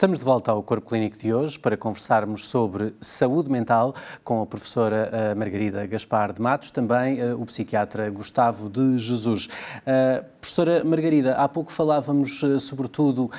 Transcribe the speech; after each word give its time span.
Estamos 0.00 0.18
de 0.18 0.24
volta 0.24 0.50
ao 0.50 0.62
Corpo 0.62 0.88
Clínico 0.88 1.18
de 1.18 1.30
hoje 1.30 1.58
para 1.58 1.76
conversarmos 1.76 2.46
sobre 2.46 2.94
saúde 3.02 3.50
mental 3.50 3.94
com 4.24 4.40
a 4.40 4.46
professora 4.46 5.10
eh, 5.12 5.34
Margarida 5.34 5.86
Gaspar 5.86 6.32
de 6.32 6.40
Matos, 6.40 6.70
também 6.70 7.22
uh, 7.22 7.38
o 7.38 7.44
psiquiatra 7.44 8.08
Gustavo 8.08 8.70
de 8.70 8.96
Jesus. 8.96 9.44
Uh, 9.44 10.24
professora 10.40 10.82
Margarida, 10.82 11.34
há 11.34 11.46
pouco 11.46 11.70
falávamos 11.70 12.40
sobretudo 12.60 13.30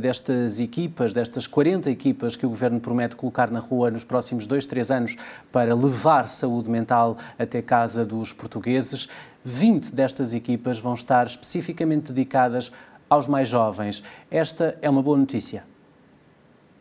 destas 0.00 0.60
equipas, 0.60 1.12
destas 1.12 1.46
40 1.46 1.90
equipas 1.90 2.34
que 2.36 2.46
o 2.46 2.48
Governo 2.48 2.80
promete 2.80 3.14
colocar 3.14 3.50
na 3.50 3.58
rua 3.58 3.90
nos 3.90 4.02
próximos 4.02 4.46
dois, 4.46 4.64
três 4.64 4.90
anos 4.90 5.14
para 5.52 5.74
levar 5.74 6.26
saúde 6.26 6.70
mental 6.70 7.18
até 7.38 7.60
casa 7.60 8.06
dos 8.06 8.32
portugueses. 8.32 9.10
20 9.44 9.94
destas 9.94 10.32
equipas 10.32 10.78
vão 10.78 10.94
estar 10.94 11.26
especificamente 11.26 12.12
dedicadas 12.12 12.72
aos 13.10 13.26
mais 13.26 13.46
jovens. 13.46 14.02
Esta 14.30 14.74
é 14.80 14.88
uma 14.88 15.02
boa 15.02 15.18
notícia. 15.18 15.64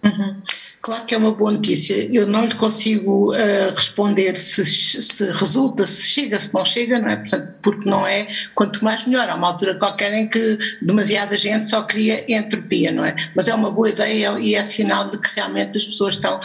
Uhum. 0.03 0.41
Claro 0.81 1.05
que 1.05 1.15
é 1.15 1.17
uma 1.17 1.31
boa 1.31 1.51
notícia. 1.51 1.95
Eu 2.13 2.25
não 2.27 2.45
lhe 2.45 2.53
consigo 2.53 3.33
uh, 3.33 3.75
responder 3.75 4.37
se, 4.37 4.63
se, 4.65 5.31
resulta, 5.31 5.85
se 5.85 6.07
chega, 6.07 6.39
se 6.39 6.53
não 6.53 6.65
chega, 6.65 6.99
não 6.99 7.09
é? 7.09 7.15
Portanto, 7.17 7.53
porque 7.61 7.89
não 7.89 8.07
é, 8.07 8.27
quanto 8.55 8.83
mais 8.83 9.05
melhor. 9.05 9.27
Há 9.27 9.35
uma 9.35 9.47
altura 9.47 9.75
qualquer 9.75 10.13
em 10.13 10.29
que 10.29 10.57
demasiada 10.81 11.37
gente 11.37 11.67
só 11.67 11.81
cria 11.81 12.23
entropia, 12.31 12.91
não 12.91 13.03
é? 13.03 13.15
Mas 13.35 13.47
é 13.47 13.55
uma 13.55 13.71
boa 13.71 13.89
ideia 13.89 14.39
e 14.39 14.55
é 14.55 14.63
sinal 14.63 15.09
de 15.09 15.17
que 15.17 15.29
realmente 15.35 15.77
as 15.77 15.83
pessoas 15.83 16.15
estão 16.15 16.39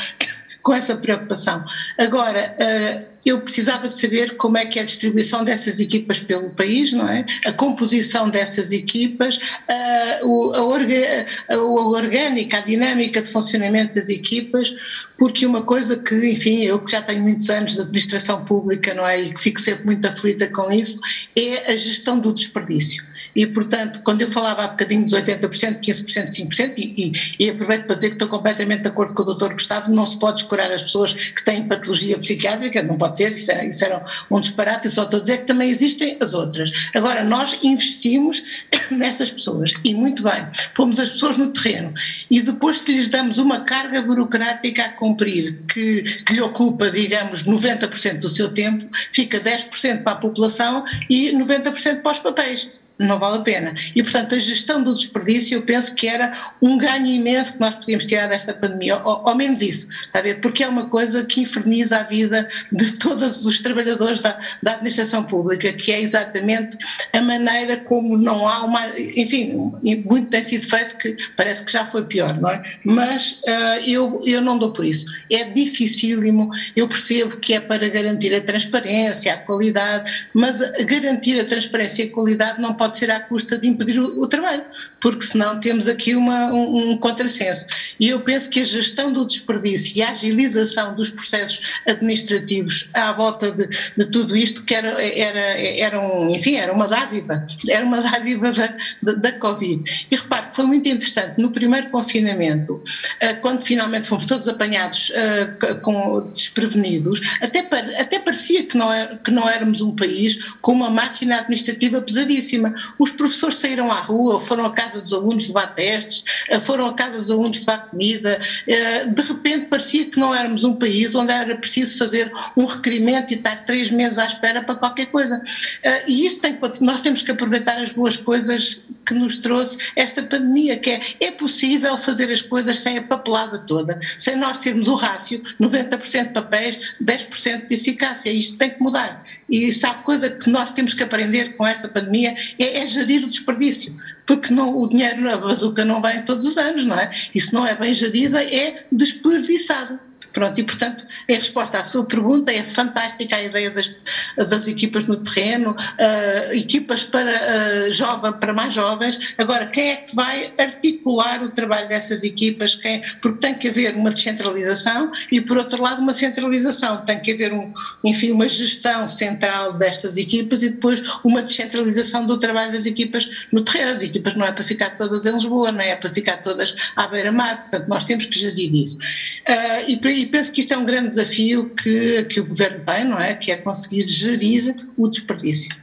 com 0.62 0.74
essa 0.74 0.96
preocupação. 0.96 1.64
Agora, 1.98 2.56
uh, 2.58 3.12
eu 3.24 3.40
precisava 3.40 3.88
de 3.88 3.98
saber 3.98 4.36
como 4.36 4.58
é 4.58 4.66
que 4.66 4.78
é 4.78 4.82
a 4.82 4.84
distribuição 4.84 5.44
dessas 5.44 5.78
equipas 5.78 6.20
pelo 6.20 6.50
país, 6.50 6.92
não 6.92 7.08
é? 7.08 7.24
A 7.46 7.52
composição 7.52 8.28
dessas 8.28 8.72
equipas, 8.72 9.38
a, 9.68 10.24
a, 10.24 10.62
orga, 10.64 11.26
a, 11.48 11.56
orgânica, 11.56 12.58
a 12.58 12.60
dinâmica 12.62 13.22
de 13.22 13.28
funcionamento 13.28 13.94
das 13.94 14.08
equipas, 14.08 14.74
porque 15.16 15.46
uma 15.46 15.62
coisa 15.62 15.96
que, 15.96 16.14
enfim, 16.30 16.62
eu 16.62 16.80
que 16.80 16.90
já 16.90 17.02
tenho 17.02 17.22
muitos 17.22 17.48
anos 17.48 17.74
de 17.74 17.80
administração 17.80 18.44
pública, 18.44 18.92
não 18.94 19.06
é? 19.06 19.22
E 19.22 19.32
que 19.32 19.40
fico 19.40 19.60
sempre 19.60 19.84
muito 19.84 20.06
aflita 20.06 20.48
com 20.48 20.70
isso, 20.72 20.98
é 21.36 21.72
a 21.72 21.76
gestão 21.76 22.18
do 22.18 22.32
desperdício. 22.32 23.11
E, 23.34 23.46
portanto, 23.46 24.00
quando 24.04 24.20
eu 24.20 24.28
falava 24.28 24.64
há 24.64 24.68
bocadinho 24.68 25.04
dos 25.04 25.14
80%, 25.14 25.80
15%, 25.80 26.30
5%, 26.30 26.74
e, 26.76 27.12
e, 27.38 27.44
e 27.46 27.50
aproveito 27.50 27.86
para 27.86 27.96
dizer 27.96 28.08
que 28.08 28.14
estou 28.14 28.28
completamente 28.28 28.82
de 28.82 28.88
acordo 28.88 29.14
com 29.14 29.22
o 29.22 29.34
Dr. 29.34 29.52
Gustavo, 29.54 29.90
não 29.90 30.04
se 30.04 30.18
pode 30.18 30.42
escurar 30.42 30.70
as 30.70 30.82
pessoas 30.82 31.12
que 31.12 31.44
têm 31.44 31.66
patologia 31.66 32.18
psiquiátrica, 32.18 32.82
não 32.82 32.98
pode 32.98 33.16
ser, 33.16 33.32
isso 33.32 33.50
era, 33.50 33.64
isso 33.64 33.84
era 33.84 34.04
um 34.30 34.40
disparate, 34.40 34.86
eu 34.86 34.90
só 34.90 35.04
estou 35.04 35.18
a 35.18 35.20
dizer 35.20 35.38
que 35.38 35.46
também 35.46 35.70
existem 35.70 36.16
as 36.20 36.34
outras. 36.34 36.70
Agora, 36.94 37.24
nós 37.24 37.58
investimos 37.62 38.64
nestas 38.90 39.30
pessoas, 39.30 39.72
e 39.84 39.94
muito 39.94 40.22
bem, 40.22 40.46
pomos 40.74 40.98
as 41.00 41.12
pessoas 41.12 41.38
no 41.38 41.52
terreno, 41.52 41.92
e 42.30 42.40
depois 42.42 42.78
se 42.78 42.92
lhes 42.92 43.08
damos 43.08 43.38
uma 43.38 43.60
carga 43.60 44.02
burocrática 44.02 44.84
a 44.84 44.88
cumprir, 44.90 45.58
que, 45.72 46.02
que 46.02 46.34
lhe 46.34 46.40
ocupa, 46.40 46.90
digamos, 46.90 47.44
90% 47.44 48.18
do 48.18 48.28
seu 48.28 48.50
tempo, 48.50 48.86
fica 49.12 49.40
10% 49.40 50.02
para 50.02 50.12
a 50.12 50.16
população 50.16 50.84
e 51.08 51.32
90% 51.32 52.02
para 52.02 52.12
os 52.12 52.18
papéis 52.18 52.81
não 53.06 53.18
vale 53.18 53.38
a 53.38 53.42
pena. 53.42 53.74
E, 53.94 54.02
portanto, 54.02 54.34
a 54.34 54.38
gestão 54.38 54.82
do 54.82 54.94
desperdício, 54.94 55.56
eu 55.56 55.62
penso 55.62 55.94
que 55.94 56.08
era 56.08 56.32
um 56.60 56.78
ganho 56.78 57.06
imenso 57.06 57.54
que 57.54 57.60
nós 57.60 57.74
podíamos 57.74 58.06
tirar 58.06 58.28
desta 58.28 58.54
pandemia, 58.54 58.98
ou, 58.98 59.22
ou 59.24 59.34
menos 59.34 59.62
isso, 59.62 59.88
está 60.06 60.20
a 60.20 60.22
ver? 60.22 60.40
Porque 60.40 60.62
é 60.62 60.68
uma 60.68 60.88
coisa 60.88 61.24
que 61.24 61.40
inferniza 61.40 61.98
a 61.98 62.02
vida 62.02 62.48
de 62.70 62.92
todos 62.98 63.44
os 63.46 63.60
trabalhadores 63.60 64.20
da, 64.20 64.38
da 64.62 64.72
administração 64.72 65.24
pública, 65.24 65.72
que 65.72 65.92
é 65.92 66.00
exatamente 66.00 66.76
a 67.12 67.20
maneira 67.20 67.76
como 67.78 68.16
não 68.16 68.48
há 68.48 68.64
uma. 68.64 68.88
Enfim, 68.98 69.72
muito 70.08 70.30
tem 70.30 70.44
sido 70.44 70.66
feito 70.66 70.96
que 70.96 71.16
parece 71.36 71.64
que 71.64 71.72
já 71.72 71.84
foi 71.84 72.04
pior, 72.04 72.38
não 72.40 72.50
é? 72.50 72.62
Mas 72.84 73.40
uh, 73.46 73.88
eu, 73.88 74.22
eu 74.24 74.40
não 74.40 74.58
dou 74.58 74.72
por 74.72 74.84
isso. 74.84 75.06
É 75.30 75.44
dificílimo, 75.44 76.50
eu 76.76 76.88
percebo 76.88 77.36
que 77.36 77.54
é 77.54 77.60
para 77.60 77.88
garantir 77.88 78.34
a 78.34 78.40
transparência, 78.40 79.34
a 79.34 79.38
qualidade, 79.38 80.28
mas 80.34 80.60
garantir 80.84 81.40
a 81.40 81.44
transparência 81.44 82.04
e 82.04 82.08
a 82.08 82.12
qualidade 82.12 82.60
não 82.60 82.74
pode 82.74 82.91
ser 82.98 83.10
à 83.10 83.20
custa 83.20 83.58
de 83.58 83.66
impedir 83.68 83.98
o, 83.98 84.20
o 84.20 84.26
trabalho, 84.26 84.64
porque 85.00 85.24
senão 85.24 85.58
temos 85.60 85.88
aqui 85.88 86.14
uma, 86.14 86.52
um, 86.52 86.90
um 86.90 86.98
contrassenso. 86.98 87.66
E 87.98 88.08
eu 88.08 88.20
penso 88.20 88.48
que 88.50 88.60
a 88.60 88.64
gestão 88.64 89.12
do 89.12 89.26
desperdício 89.26 89.96
e 89.96 90.02
a 90.02 90.10
agilização 90.10 90.94
dos 90.94 91.10
processos 91.10 91.80
administrativos 91.86 92.88
à 92.94 93.12
volta 93.12 93.50
de, 93.50 93.68
de 93.96 94.06
tudo 94.06 94.36
isto, 94.36 94.62
que 94.64 94.74
era, 94.74 94.90
era, 95.02 95.40
era, 95.40 96.00
um, 96.00 96.30
enfim, 96.30 96.56
era 96.56 96.72
uma 96.72 96.88
dádiva, 96.88 97.44
era 97.68 97.84
uma 97.84 98.00
dádiva 98.00 98.52
da, 98.52 98.76
da, 99.02 99.12
da 99.12 99.32
Covid. 99.32 100.06
E 100.10 100.16
repare 100.16 100.48
que 100.48 100.56
foi 100.56 100.64
muito 100.66 100.88
interessante, 100.88 101.40
no 101.40 101.50
primeiro 101.50 101.88
confinamento, 101.90 102.82
eh, 103.20 103.34
quando 103.34 103.62
finalmente 103.62 104.06
fomos 104.06 104.26
todos 104.26 104.48
apanhados 104.48 105.12
eh, 105.14 105.74
com, 105.82 106.30
desprevenidos, 106.32 107.20
até, 107.40 107.60
até 107.98 108.18
parecia 108.18 108.64
que 108.64 108.76
não, 108.76 108.92
é, 108.92 109.06
que 109.16 109.30
não 109.30 109.48
éramos 109.48 109.80
um 109.80 109.94
país 109.96 110.52
com 110.60 110.72
uma 110.72 110.90
máquina 110.90 111.40
administrativa 111.40 112.00
pesadíssima 112.00 112.71
os 112.98 113.10
professores 113.10 113.56
saíram 113.56 113.90
à 113.90 114.00
rua, 114.00 114.40
foram 114.40 114.66
à 114.66 114.70
casa 114.72 115.00
dos 115.00 115.12
alunos 115.12 115.48
levar 115.48 115.74
testes, 115.74 116.24
eh, 116.48 116.60
foram 116.60 116.86
à 116.86 116.94
casa 116.94 117.16
dos 117.16 117.30
alunos 117.30 117.58
levar 117.60 117.90
comida. 117.90 118.38
Eh, 118.66 119.06
de 119.06 119.22
repente 119.22 119.66
parecia 119.66 120.04
que 120.04 120.18
não 120.18 120.34
éramos 120.34 120.64
um 120.64 120.74
país 120.76 121.14
onde 121.14 121.32
era 121.32 121.56
preciso 121.56 121.98
fazer 121.98 122.30
um 122.56 122.66
requerimento 122.66 123.32
e 123.32 123.36
estar 123.36 123.64
três 123.64 123.90
meses 123.90 124.18
à 124.18 124.26
espera 124.26 124.62
para 124.62 124.74
qualquer 124.74 125.06
coisa. 125.06 125.40
Eh, 125.82 126.04
e 126.08 126.26
isto 126.26 126.40
tem 126.40 126.58
nós 126.80 127.02
temos 127.02 127.22
que 127.22 127.30
aproveitar 127.30 127.78
as 127.78 127.92
boas 127.92 128.16
coisas 128.16 128.82
que 129.06 129.14
nos 129.14 129.38
trouxe 129.38 129.78
esta 129.96 130.22
pandemia, 130.22 130.76
que 130.76 130.90
é, 130.90 131.00
é 131.20 131.30
possível 131.30 131.96
fazer 131.98 132.30
as 132.30 132.40
coisas 132.40 132.78
sem 132.78 132.98
a 132.98 133.02
papelada 133.02 133.58
toda, 133.58 133.98
sem 134.16 134.36
nós 134.36 134.58
termos 134.58 134.88
o 134.88 134.94
rácio, 134.94 135.42
90% 135.60 136.28
de 136.28 136.32
papéis, 136.32 136.94
10% 137.02 137.68
de 137.68 137.74
eficácia. 137.74 138.30
Isto 138.30 138.58
tem 138.58 138.70
que 138.70 138.80
mudar. 138.80 139.24
E 139.48 139.72
sabe 139.72 140.02
coisa 140.02 140.30
que 140.30 140.48
nós 140.48 140.70
temos 140.70 140.94
que 140.94 141.02
aprender 141.02 141.56
com 141.56 141.66
esta 141.66 141.88
pandemia 141.88 142.34
é, 142.62 142.78
é 142.78 142.86
gerir 142.86 143.24
o 143.24 143.28
desperdício, 143.28 143.96
porque 144.26 144.52
não, 144.52 144.80
o 144.80 144.88
dinheiro 144.88 145.20
na 145.20 145.36
bazuca 145.36 145.84
não 145.84 146.00
vem 146.00 146.22
todos 146.22 146.46
os 146.46 146.56
anos, 146.56 146.84
não 146.84 146.98
é? 146.98 147.10
E 147.34 147.40
se 147.40 147.52
não 147.52 147.66
é 147.66 147.74
bem 147.74 147.92
gerida, 147.92 148.42
é 148.42 148.84
desperdiçado. 148.92 149.98
Pronto, 150.32 150.58
e 150.58 150.62
portanto, 150.62 151.04
em 151.28 151.34
resposta 151.34 151.78
à 151.78 151.84
sua 151.84 152.04
pergunta, 152.04 152.52
é 152.52 152.64
fantástica 152.64 153.36
a 153.36 153.42
ideia 153.42 153.70
das, 153.70 153.94
das 154.36 154.66
equipas 154.66 155.06
no 155.06 155.16
terreno, 155.16 155.70
uh, 155.72 156.54
equipas 156.54 157.04
para, 157.04 157.30
uh, 157.30 157.92
jovem, 157.92 158.32
para 158.32 158.52
mais 158.52 158.74
jovens. 158.74 159.34
Agora, 159.38 159.66
quem 159.66 159.90
é 159.90 159.96
que 159.96 160.14
vai 160.14 160.52
articular 160.58 161.42
o 161.42 161.50
trabalho 161.50 161.88
dessas 161.88 162.24
equipas? 162.24 162.74
Quem, 162.74 163.02
porque 163.20 163.38
tem 163.38 163.54
que 163.54 163.68
haver 163.68 163.94
uma 163.94 164.10
descentralização 164.10 165.10
e, 165.30 165.40
por 165.40 165.56
outro 165.58 165.82
lado, 165.82 166.00
uma 166.00 166.14
centralização. 166.14 167.04
Tem 167.04 167.20
que 167.20 167.32
haver, 167.32 167.52
um, 167.52 167.72
enfim, 168.04 168.30
uma 168.30 168.48
gestão 168.48 169.06
central 169.06 169.74
destas 169.74 170.16
equipas 170.16 170.62
e 170.62 170.70
depois 170.70 171.02
uma 171.24 171.42
descentralização 171.42 172.26
do 172.26 172.38
trabalho 172.38 172.72
das 172.72 172.86
equipas 172.86 173.46
no 173.52 173.60
terreno. 173.62 173.92
As 173.92 174.02
equipas 174.02 174.34
não 174.34 174.46
é 174.46 174.52
para 174.52 174.64
ficar 174.64 174.96
todas 174.96 175.26
em 175.26 175.32
Lisboa, 175.32 175.72
não 175.72 175.80
é 175.80 175.94
para 175.96 176.10
ficar 176.10 176.38
todas 176.38 176.74
à 176.96 177.06
beira-mar, 177.06 177.62
portanto, 177.62 177.88
nós 177.88 178.04
temos 178.04 178.26
que 178.26 178.38
gerir 178.38 178.74
isso. 178.74 178.98
Uh, 178.98 179.90
e, 179.90 179.96
e 180.22 180.26
penso 180.26 180.52
que 180.52 180.60
isto 180.60 180.72
é 180.72 180.78
um 180.78 180.84
grande 180.84 181.08
desafio 181.08 181.68
que, 181.70 182.22
que 182.24 182.38
o 182.38 182.46
governo 182.46 182.84
tem, 182.84 183.04
não 183.04 183.18
é? 183.18 183.34
Que 183.34 183.50
é 183.50 183.56
conseguir 183.56 184.06
gerir 184.06 184.72
o 184.96 185.08
desperdício. 185.08 185.81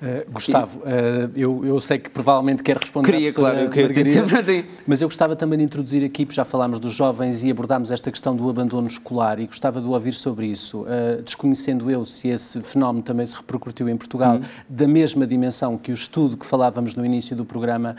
Uh, 0.00 0.32
Gustavo, 0.32 0.80
uh, 0.80 1.30
eu, 1.36 1.64
eu, 1.64 1.78
sei 1.78 1.98
que 1.98 2.10
provavelmente 2.10 2.62
quer 2.62 2.76
responder 2.76 3.12
Queria, 3.12 3.32
claro, 3.32 3.58
eu 3.58 3.70
queria 3.70 4.64
mas 4.86 5.02
eu 5.02 5.08
gostava 5.08 5.36
também 5.36 5.58
de 5.58 5.64
introduzir 5.64 6.04
aqui, 6.04 6.24
porque 6.24 6.36
já 6.36 6.44
falámos 6.44 6.80
dos 6.80 6.94
jovens 6.94 7.44
e 7.44 7.50
abordámos 7.50 7.90
esta 7.90 8.10
questão 8.10 8.34
do 8.34 8.48
abandono 8.48 8.86
escolar 8.86 9.38
e 9.38 9.46
gostava 9.46 9.80
de 9.80 9.86
ouvir 9.86 10.14
sobre 10.14 10.46
isso, 10.46 10.82
uh, 10.82 11.22
desconhecendo 11.22 11.90
eu 11.90 12.04
se 12.06 12.28
esse 12.28 12.62
fenómeno 12.62 13.02
também 13.02 13.26
se 13.26 13.36
repercutiu 13.36 13.88
em 13.88 13.96
Portugal 13.96 14.36
uhum. 14.36 14.42
da 14.68 14.88
mesma 14.88 15.26
dimensão 15.26 15.76
que 15.76 15.90
o 15.90 15.94
estudo 15.94 16.36
que 16.36 16.46
falávamos 16.46 16.94
no 16.94 17.04
início 17.04 17.36
do 17.36 17.44
programa 17.44 17.96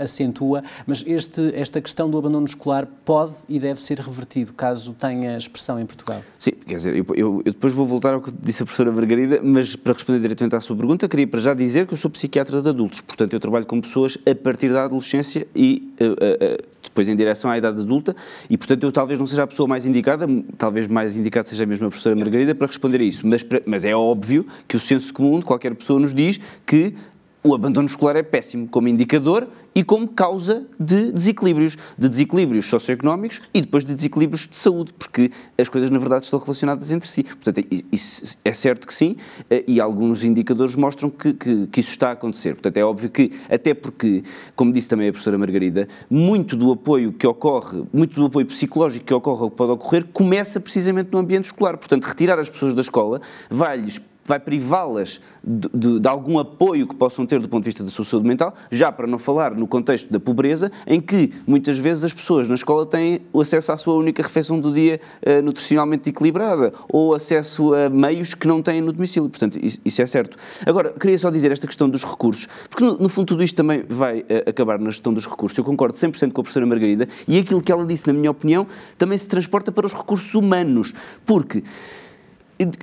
acentua, 0.00 0.62
mas 0.86 1.04
este, 1.06 1.52
esta 1.54 1.80
questão 1.80 2.10
do 2.10 2.18
abandono 2.18 2.46
escolar 2.46 2.86
pode 3.04 3.34
e 3.48 3.58
deve 3.58 3.80
ser 3.80 3.98
revertido 4.00 4.52
caso 4.52 4.92
tenha 4.94 5.36
expressão 5.36 5.78
em 5.78 5.86
Portugal. 5.86 6.22
Sim, 6.38 6.52
quer 6.66 6.76
dizer, 6.76 6.96
eu, 6.96 7.06
eu, 7.14 7.42
eu 7.44 7.52
depois 7.52 7.72
vou 7.72 7.86
voltar 7.86 8.14
ao 8.14 8.20
que 8.20 8.32
disse 8.32 8.62
a 8.62 8.66
professora 8.66 8.90
Margarida, 8.90 9.40
mas 9.42 9.76
para 9.76 9.92
responder 9.92 10.18
diretamente 10.20 10.56
à 10.56 10.60
sua 10.60 10.76
pergunta, 10.76 10.97
queria 11.06 11.26
para 11.26 11.40
já 11.40 11.52
dizer 11.52 11.86
que 11.86 11.92
eu 11.92 11.98
sou 11.98 12.10
psiquiatra 12.10 12.62
de 12.62 12.68
adultos, 12.68 13.02
portanto 13.02 13.34
eu 13.34 13.38
trabalho 13.38 13.66
com 13.66 13.80
pessoas 13.80 14.16
a 14.26 14.34
partir 14.34 14.70
da 14.70 14.84
adolescência 14.84 15.46
e 15.54 15.92
uh, 16.00 16.12
uh, 16.12 16.66
depois 16.82 17.08
em 17.08 17.14
direção 17.14 17.50
à 17.50 17.58
idade 17.58 17.80
adulta. 17.80 18.16
E 18.48 18.56
portanto 18.56 18.82
eu 18.84 18.90
talvez 18.90 19.18
não 19.18 19.26
seja 19.26 19.42
a 19.42 19.46
pessoa 19.46 19.68
mais 19.68 19.84
indicada, 19.84 20.26
talvez 20.56 20.88
mais 20.88 21.16
indicada 21.16 21.46
seja 21.46 21.66
mesmo 21.66 21.86
a 21.86 21.90
professora 21.90 22.16
Margarida 22.16 22.54
para 22.54 22.66
responder 22.66 23.00
a 23.00 23.04
isso, 23.04 23.26
mas, 23.26 23.44
mas 23.66 23.84
é 23.84 23.94
óbvio 23.94 24.46
que 24.66 24.76
o 24.76 24.80
senso 24.80 25.12
comum 25.12 25.38
de 25.38 25.44
qualquer 25.44 25.74
pessoa 25.74 26.00
nos 26.00 26.14
diz 26.14 26.40
que 26.64 26.94
o 27.42 27.54
abandono 27.54 27.86
escolar 27.86 28.16
é 28.16 28.22
péssimo 28.22 28.68
como 28.68 28.88
indicador 28.88 29.48
e 29.74 29.84
como 29.84 30.08
causa 30.08 30.66
de 30.78 31.12
desequilíbrios, 31.12 31.76
de 31.96 32.08
desequilíbrios 32.08 32.66
socioeconómicos 32.66 33.48
e 33.54 33.60
depois 33.60 33.84
de 33.84 33.94
desequilíbrios 33.94 34.48
de 34.48 34.56
saúde, 34.56 34.92
porque 34.92 35.30
as 35.56 35.68
coisas 35.68 35.88
na 35.88 36.00
verdade 36.00 36.24
estão 36.24 36.38
relacionadas 36.40 36.90
entre 36.90 37.08
si. 37.08 37.22
Portanto, 37.22 37.64
isso 37.92 38.36
é 38.44 38.52
certo 38.52 38.88
que 38.88 38.92
sim, 38.92 39.16
eh, 39.48 39.62
e 39.68 39.80
alguns 39.80 40.24
indicadores 40.24 40.74
mostram 40.74 41.08
que, 41.08 41.32
que, 41.32 41.68
que, 41.68 41.80
isso 41.80 41.92
está 41.92 42.08
a 42.08 42.12
acontecer. 42.12 42.54
Portanto, 42.54 42.76
é 42.76 42.84
óbvio 42.84 43.08
que, 43.08 43.30
até 43.48 43.72
porque, 43.72 44.24
como 44.56 44.72
disse 44.72 44.88
também 44.88 45.08
a 45.08 45.12
professora 45.12 45.38
Margarida, 45.38 45.88
muito 46.10 46.56
do 46.56 46.72
apoio 46.72 47.12
que 47.12 47.26
ocorre, 47.26 47.84
muito 47.92 48.16
do 48.16 48.26
apoio 48.26 48.46
psicológico 48.46 49.04
que 49.04 49.14
ocorre 49.14 49.42
ou 49.44 49.50
que 49.50 49.56
pode 49.56 49.72
ocorrer, 49.72 50.06
começa 50.12 50.58
precisamente 50.58 51.10
no 51.12 51.18
ambiente 51.18 51.44
escolar. 51.44 51.76
Portanto, 51.76 52.02
retirar 52.04 52.40
as 52.40 52.50
pessoas 52.50 52.74
da 52.74 52.80
escola 52.80 53.20
vai-lhes 53.48 54.00
vai 54.28 54.38
privá-las 54.38 55.20
de, 55.42 55.68
de, 55.72 56.00
de, 56.00 56.08
algum 56.08 56.38
apoio 56.38 56.86
que 56.86 56.94
possam 56.94 57.24
ter 57.24 57.40
do 57.40 57.48
ponto 57.48 57.62
de 57.62 57.70
vista 57.70 57.82
da 57.82 57.90
sua 57.90 58.04
saúde 58.04 58.28
mental, 58.28 58.54
já 58.70 58.92
para 58.92 59.06
não 59.06 59.18
falar 59.18 59.54
no 59.54 59.66
contexto 59.66 60.12
da 60.12 60.20
pobreza, 60.20 60.70
em 60.86 61.00
que 61.00 61.32
muitas 61.46 61.78
vezes 61.78 62.04
as 62.04 62.12
pessoas 62.12 62.46
na 62.46 62.54
escola 62.54 62.84
têm 62.84 63.22
o 63.32 63.40
acesso 63.40 63.72
à 63.72 63.78
sua 63.78 63.94
única 63.94 64.22
refeição 64.22 64.60
do 64.60 64.70
dia 64.70 65.00
uh, 65.26 65.42
nutricionalmente 65.42 66.10
equilibrada 66.10 66.74
ou 66.90 67.14
acesso 67.14 67.72
a 67.72 67.88
meios 67.88 68.34
que 68.34 68.46
não 68.46 68.60
têm 68.60 68.82
no 68.82 68.92
domicílio. 68.92 69.30
Portanto, 69.30 69.58
isso, 69.62 69.78
isso 69.82 70.02
é 70.02 70.06
certo. 70.06 70.36
Agora, 70.66 70.92
queria 70.92 71.16
só 71.16 71.30
dizer 71.30 71.50
esta 71.50 71.66
questão 71.66 71.88
dos 71.88 72.04
recursos, 72.04 72.46
porque 72.68 72.84
no, 72.84 72.98
no 72.98 73.08
fundo 73.08 73.28
tudo 73.28 73.42
isto 73.42 73.56
também 73.56 73.82
vai 73.88 74.20
uh, 74.20 74.50
acabar 74.50 74.78
na 74.78 74.90
gestão 74.90 75.14
dos 75.14 75.26
recursos. 75.26 75.56
Eu 75.56 75.64
concordo 75.64 75.96
100% 75.96 76.32
com 76.32 76.42
a 76.42 76.44
professora 76.44 76.66
Margarida 76.66 77.08
e 77.26 77.38
aquilo 77.38 77.62
que 77.62 77.72
ela 77.72 77.86
disse, 77.86 78.06
na 78.06 78.12
minha 78.12 78.30
opinião, 78.30 78.66
também 78.98 79.16
se 79.16 79.26
transporta 79.26 79.72
para 79.72 79.86
os 79.86 79.92
recursos 79.92 80.34
humanos, 80.34 80.92
porque 81.24 81.64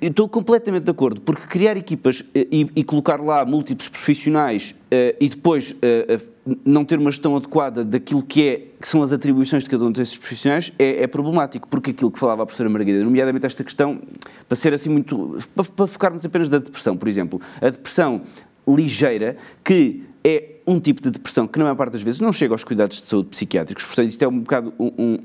Estou 0.02 0.30
completamente 0.30 0.84
de 0.84 0.92
acordo, 0.92 1.20
porque 1.20 1.46
criar 1.48 1.76
equipas 1.76 2.24
eh, 2.34 2.48
e, 2.50 2.72
e 2.78 2.84
colocar 2.84 3.20
lá 3.20 3.44
múltiplos 3.44 3.90
profissionais 3.90 4.72
uh, 4.72 5.18
e 5.20 5.28
depois 5.28 5.72
uh, 5.72 6.32
não 6.64 6.86
ter 6.86 6.98
uma 6.98 7.12
gestão 7.12 7.36
adequada 7.36 7.84
daquilo 7.84 8.24
que, 8.24 8.48
é, 8.48 8.68
que 8.80 8.88
são 8.88 9.04
as 9.04 9.12
atribuições 9.12 9.64
de 9.64 9.70
cada 9.70 9.84
um 9.84 9.92
desses 9.92 10.18
profissionais 10.18 10.72
é, 10.80 11.04
é, 11.04 11.08
problemático, 11.08 11.68
porque 11.68 11.92
aquilo 11.92 12.10
que 12.10 12.20
falava 12.20 12.44
a 12.44 12.46
professora 12.46 12.70
Margarida, 12.70 13.04
nomeadamente 13.04 13.46
esta 13.46 13.66
questão, 13.66 14.02
para 14.48 14.56
ser 14.56 14.74
assim 14.74 14.90
muito. 14.90 15.38
para, 15.54 15.66
para 15.66 15.88
focarmos 15.88 16.26
apenas 16.26 16.48
da 16.48 16.60
depressão, 16.60 16.96
por 16.96 17.10
exemplo, 17.10 17.42
a 17.60 17.70
depressão 17.70 18.22
ligeira 18.66 19.36
que 19.64 20.04
é 20.24 20.56
um 20.66 20.80
tipo 20.80 21.02
de 21.02 21.12
depressão 21.12 21.48
que, 21.48 21.60
na 21.60 21.66
maior 21.66 21.76
parte 21.76 21.92
das 21.94 22.02
vezes, 22.02 22.20
não 22.20 22.34
chega 22.34 22.54
aos 22.54 22.64
cuidados 22.64 23.02
de 23.02 23.08
saúde 23.08 23.30
psiquiátricos. 23.30 23.86
Portanto, 23.86 24.10
isto 24.10 24.24
é 24.24 24.28
um 24.28 24.40
bocado 24.40 24.74
um, 24.80 24.92
um 24.98 25.18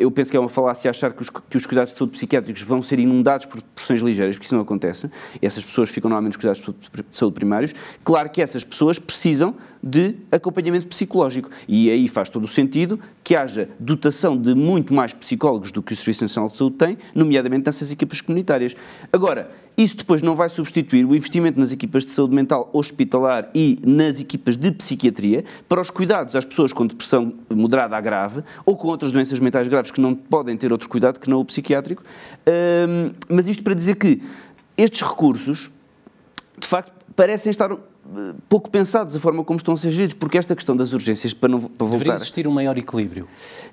eu 0.00 0.10
penso 0.10 0.30
que 0.30 0.36
é 0.36 0.40
uma 0.40 0.48
falácia 0.48 0.90
achar 0.90 1.12
que 1.12 1.22
os, 1.22 1.30
que 1.30 1.56
os, 1.56 1.66
cuidados 1.66 1.92
de 1.92 1.98
saúde 1.98 2.12
psiquiátricos 2.12 2.62
vão 2.62 2.82
ser 2.82 2.98
inundados 2.98 3.46
por 3.46 3.60
depressões 3.60 4.00
ligeiras, 4.00 4.36
porque 4.36 4.46
isso 4.46 4.54
não 4.54 4.62
acontece. 4.62 5.10
Essas 5.40 5.64
pessoas 5.64 5.90
ficam 5.90 6.08
normalmente 6.08 6.36
nos 6.36 6.36
cuidados 6.36 6.62
de 6.62 7.16
saúde 7.16 7.34
primários. 7.34 7.74
Claro 8.02 8.30
que 8.30 8.42
essas 8.42 8.64
pessoas 8.64 8.98
precisam 8.98 9.54
de 9.82 10.16
acompanhamento 10.32 10.86
psicológico 10.86 11.50
e 11.68 11.90
aí 11.90 12.08
faz 12.08 12.30
todo 12.30 12.44
o 12.44 12.48
sentido 12.48 12.98
que 13.22 13.36
haja 13.36 13.68
dotação 13.78 14.36
de 14.36 14.54
muito 14.54 14.94
mais 14.94 15.12
psicólogos 15.12 15.70
do 15.70 15.82
que 15.82 15.92
o 15.92 15.96
Serviço 15.96 16.24
Nacional 16.24 16.48
de 16.48 16.56
Saúde 16.56 16.76
tem, 16.76 16.98
nomeadamente 17.14 17.66
nessas 17.66 17.92
equipas 17.92 18.22
comunitárias. 18.22 18.74
Agora, 19.12 19.50
isso 19.76 19.96
depois 19.96 20.22
não 20.22 20.36
vai 20.36 20.48
substituir 20.48 21.04
o 21.04 21.16
investimento 21.16 21.58
nas 21.58 21.72
equipas 21.72 22.04
de 22.04 22.12
saúde 22.12 22.34
mental 22.34 22.70
hospitalar 22.72 23.50
e 23.52 23.76
nas 23.84 24.20
equipas 24.20 24.56
de 24.56 24.70
psiquiatria 24.70 25.44
para 25.68 25.80
os 25.80 25.90
cuidados 25.90 26.36
às 26.36 26.44
pessoas 26.44 26.72
com 26.72 26.86
depressão 26.86 27.34
moderada 27.50 27.96
a 27.96 28.00
grave 28.00 28.44
ou 28.64 28.76
com 28.76 28.86
outras 28.86 29.10
doenças 29.10 29.40
mentais 29.40 29.66
graves 29.66 29.83
que 29.92 30.00
não 30.00 30.14
podem 30.14 30.56
ter 30.56 30.72
outro 30.72 30.88
cuidado 30.88 31.18
que 31.20 31.28
não 31.28 31.40
o 31.40 31.44
psiquiátrico. 31.44 32.02
Um, 32.46 33.12
mas 33.28 33.46
isto 33.48 33.62
para 33.62 33.74
dizer 33.74 33.96
que 33.96 34.22
estes 34.76 35.02
recursos, 35.02 35.70
de 36.58 36.66
facto, 36.66 36.92
parecem 37.14 37.50
estar 37.50 37.70
pouco 38.48 38.70
pensados 38.70 39.16
a 39.16 39.20
forma 39.20 39.42
como 39.44 39.56
estão 39.56 39.74
a 39.74 39.76
ser 39.76 39.90
geridos, 39.90 40.14
porque 40.14 40.38
esta 40.38 40.54
questão 40.54 40.76
das 40.76 40.92
urgências, 40.92 41.32
para, 41.32 41.48
não, 41.48 41.60
para 41.60 41.86
voltar... 41.86 41.98
Deveria 41.98 42.14
existir 42.14 42.46
um 42.46 42.50
maior 42.50 42.76
equilíbrio. 42.76 43.26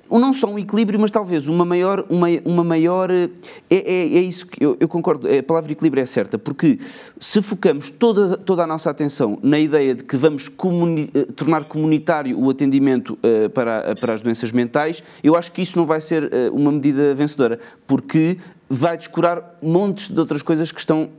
Não 0.09 0.33
só 0.33 0.47
um 0.47 0.57
equilíbrio, 0.57 0.99
mas 0.99 1.11
talvez 1.11 1.47
uma 1.47 1.65
maior... 1.65 2.05
Uma, 2.09 2.27
uma 2.45 2.63
maior 2.63 3.09
é, 3.11 3.29
é, 3.69 4.01
é 4.17 4.21
isso 4.21 4.47
que 4.47 4.63
eu, 4.63 4.77
eu, 4.79 4.87
concordo, 4.87 5.27
a 5.27 5.43
palavra 5.43 5.71
equilíbrio 5.71 6.01
é 6.01 6.05
certa, 6.05 6.37
porque 6.37 6.79
se 7.19 7.41
focamos 7.41 7.91
toda, 7.91 8.37
toda 8.37 8.63
a 8.63 8.67
nossa 8.67 8.89
atenção 8.89 9.37
na 9.41 9.59
ideia 9.59 9.95
de 9.95 10.03
que 10.03 10.17
vamos 10.17 10.47
comuni, 10.49 11.09
eh, 11.13 11.25
tornar 11.35 11.65
comunitário 11.65 12.37
o 12.39 12.49
atendimento 12.49 13.17
uh, 13.23 13.49
para, 13.49 13.95
para 13.99 14.13
as 14.13 14.21
doenças 14.21 14.51
mentais, 14.51 15.03
eu 15.23 15.35
acho 15.35 15.51
que 15.51 15.61
isso 15.61 15.77
não 15.77 15.85
vai 15.85 16.01
ser 16.01 16.23
uh, 16.23 16.53
uma 16.53 16.71
medida 16.71 17.13
vencedora, 17.13 17.59
porque 17.85 18.37
vai 18.69 18.97
descurar 18.97 19.57
montes 19.61 20.09
de 20.09 20.19
outras 20.19 20.41
coisas 20.41 20.71
que 20.71 20.79
estão 20.79 21.09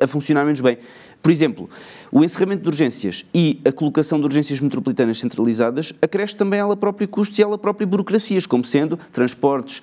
a 0.00 0.06
funcionar 0.06 0.44
menos 0.44 0.60
bem. 0.60 0.78
Por 1.22 1.32
exemplo, 1.32 1.68
o 2.12 2.22
encerramento 2.22 2.62
de 2.62 2.68
urgências 2.68 3.24
e 3.34 3.60
a 3.64 3.72
colocação 3.72 4.18
de 4.18 4.24
urgências 4.24 4.60
metropolitanas 4.60 5.18
centralizadas 5.18 5.92
acresce 6.00 6.36
também 6.36 6.60
ela 6.60 6.76
própria 6.76 7.06
custos 7.08 7.38
e 7.38 7.42
ela 7.42 7.58
própria 7.58 7.86
burocracias, 7.86 8.46
como 8.46 8.64
sendo 8.64 8.96
transportes 9.12 9.82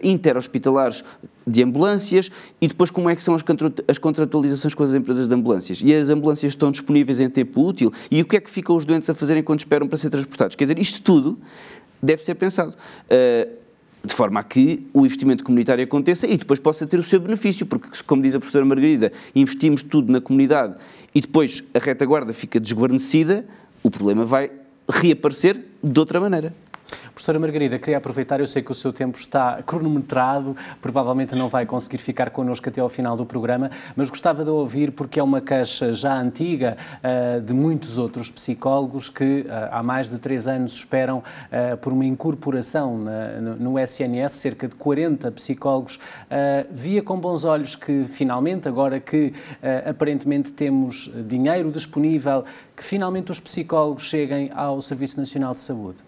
interhospitalares 0.00 1.04
de 1.46 1.62
ambulâncias 1.62 2.30
e 2.60 2.68
depois 2.68 2.90
como 2.90 3.08
é 3.08 3.16
que 3.16 3.22
são 3.22 3.34
as 3.34 3.98
contratualizações 3.98 4.74
com 4.74 4.82
as 4.82 4.94
empresas 4.94 5.28
de 5.28 5.34
ambulâncias. 5.34 5.80
E 5.84 5.94
as 5.94 6.08
ambulâncias 6.08 6.52
estão 6.52 6.70
disponíveis 6.70 7.20
em 7.20 7.28
tempo 7.28 7.66
útil 7.66 7.92
e 8.10 8.22
o 8.22 8.24
que 8.24 8.36
é 8.36 8.40
que 8.40 8.50
ficam 8.50 8.76
os 8.76 8.84
doentes 8.84 9.08
a 9.10 9.14
fazer 9.14 9.36
enquanto 9.36 9.60
esperam 9.60 9.86
para 9.86 9.98
ser 9.98 10.10
transportados? 10.10 10.56
Quer 10.56 10.64
dizer, 10.64 10.78
isto 10.78 11.02
tudo 11.02 11.38
deve 12.02 12.22
ser 12.22 12.34
pensado. 12.34 12.74
Uh, 13.04 13.67
de 14.04 14.14
forma 14.14 14.40
a 14.40 14.42
que 14.42 14.86
o 14.92 15.00
investimento 15.00 15.44
comunitário 15.44 15.82
aconteça 15.84 16.26
e 16.26 16.36
depois 16.36 16.60
possa 16.60 16.86
ter 16.86 16.98
o 16.98 17.02
seu 17.02 17.20
benefício, 17.20 17.66
porque, 17.66 17.88
como 18.06 18.22
diz 18.22 18.34
a 18.34 18.38
professora 18.38 18.64
Margarida, 18.64 19.12
investimos 19.34 19.82
tudo 19.82 20.12
na 20.12 20.20
comunidade 20.20 20.74
e 21.14 21.20
depois 21.20 21.64
a 21.74 21.78
retaguarda 21.78 22.32
fica 22.32 22.60
desguarnecida, 22.60 23.44
o 23.82 23.90
problema 23.90 24.24
vai 24.24 24.50
reaparecer 24.88 25.60
de 25.82 25.98
outra 25.98 26.20
maneira. 26.20 26.54
Professora 27.18 27.38
Margarida, 27.38 27.78
queria 27.78 27.98
aproveitar, 27.98 28.40
eu 28.40 28.46
sei 28.46 28.62
que 28.62 28.70
o 28.70 28.74
seu 28.74 28.92
tempo 28.92 29.18
está 29.18 29.60
cronometrado, 29.62 30.56
provavelmente 30.80 31.34
não 31.34 31.48
vai 31.48 31.66
conseguir 31.66 31.98
ficar 31.98 32.30
connosco 32.30 32.68
até 32.68 32.80
ao 32.80 32.88
final 32.88 33.16
do 33.16 33.26
programa, 33.26 33.70
mas 33.96 34.08
gostava 34.08 34.44
de 34.44 34.50
ouvir, 34.50 34.92
porque 34.92 35.18
é 35.18 35.22
uma 35.22 35.40
queixa 35.40 35.92
já 35.92 36.18
antiga 36.18 36.76
uh, 37.02 37.40
de 37.40 37.52
muitos 37.52 37.98
outros 37.98 38.30
psicólogos 38.30 39.08
que 39.08 39.40
uh, 39.40 39.46
há 39.72 39.82
mais 39.82 40.08
de 40.10 40.18
três 40.18 40.46
anos 40.46 40.72
esperam 40.74 41.18
uh, 41.18 41.76
por 41.78 41.92
uma 41.92 42.04
incorporação 42.04 42.98
no, 43.58 43.78
SNS, 43.78 44.32
cerca 44.32 44.68
de 44.68 44.74
40 44.74 45.30
psicólogos. 45.32 45.98
via 46.70 47.02
com 47.02 47.18
bons 47.18 47.44
olhos 47.44 47.74
que 47.74 48.04
finalmente, 48.06 48.68
agora 48.68 49.00
que 49.00 49.32
aparentemente 49.84 50.52
temos 50.52 51.10
dinheiro 51.26 51.70
disponível, 51.70 52.44
que 52.76 52.84
finalmente 52.84 53.30
os 53.30 53.40
psicólogos 53.40 54.04
cheguem 54.04 54.50
ao 54.54 54.80
Serviço 54.80 55.18
Nacional 55.18 55.54
de 55.54 55.60
Saúde. 55.60 55.98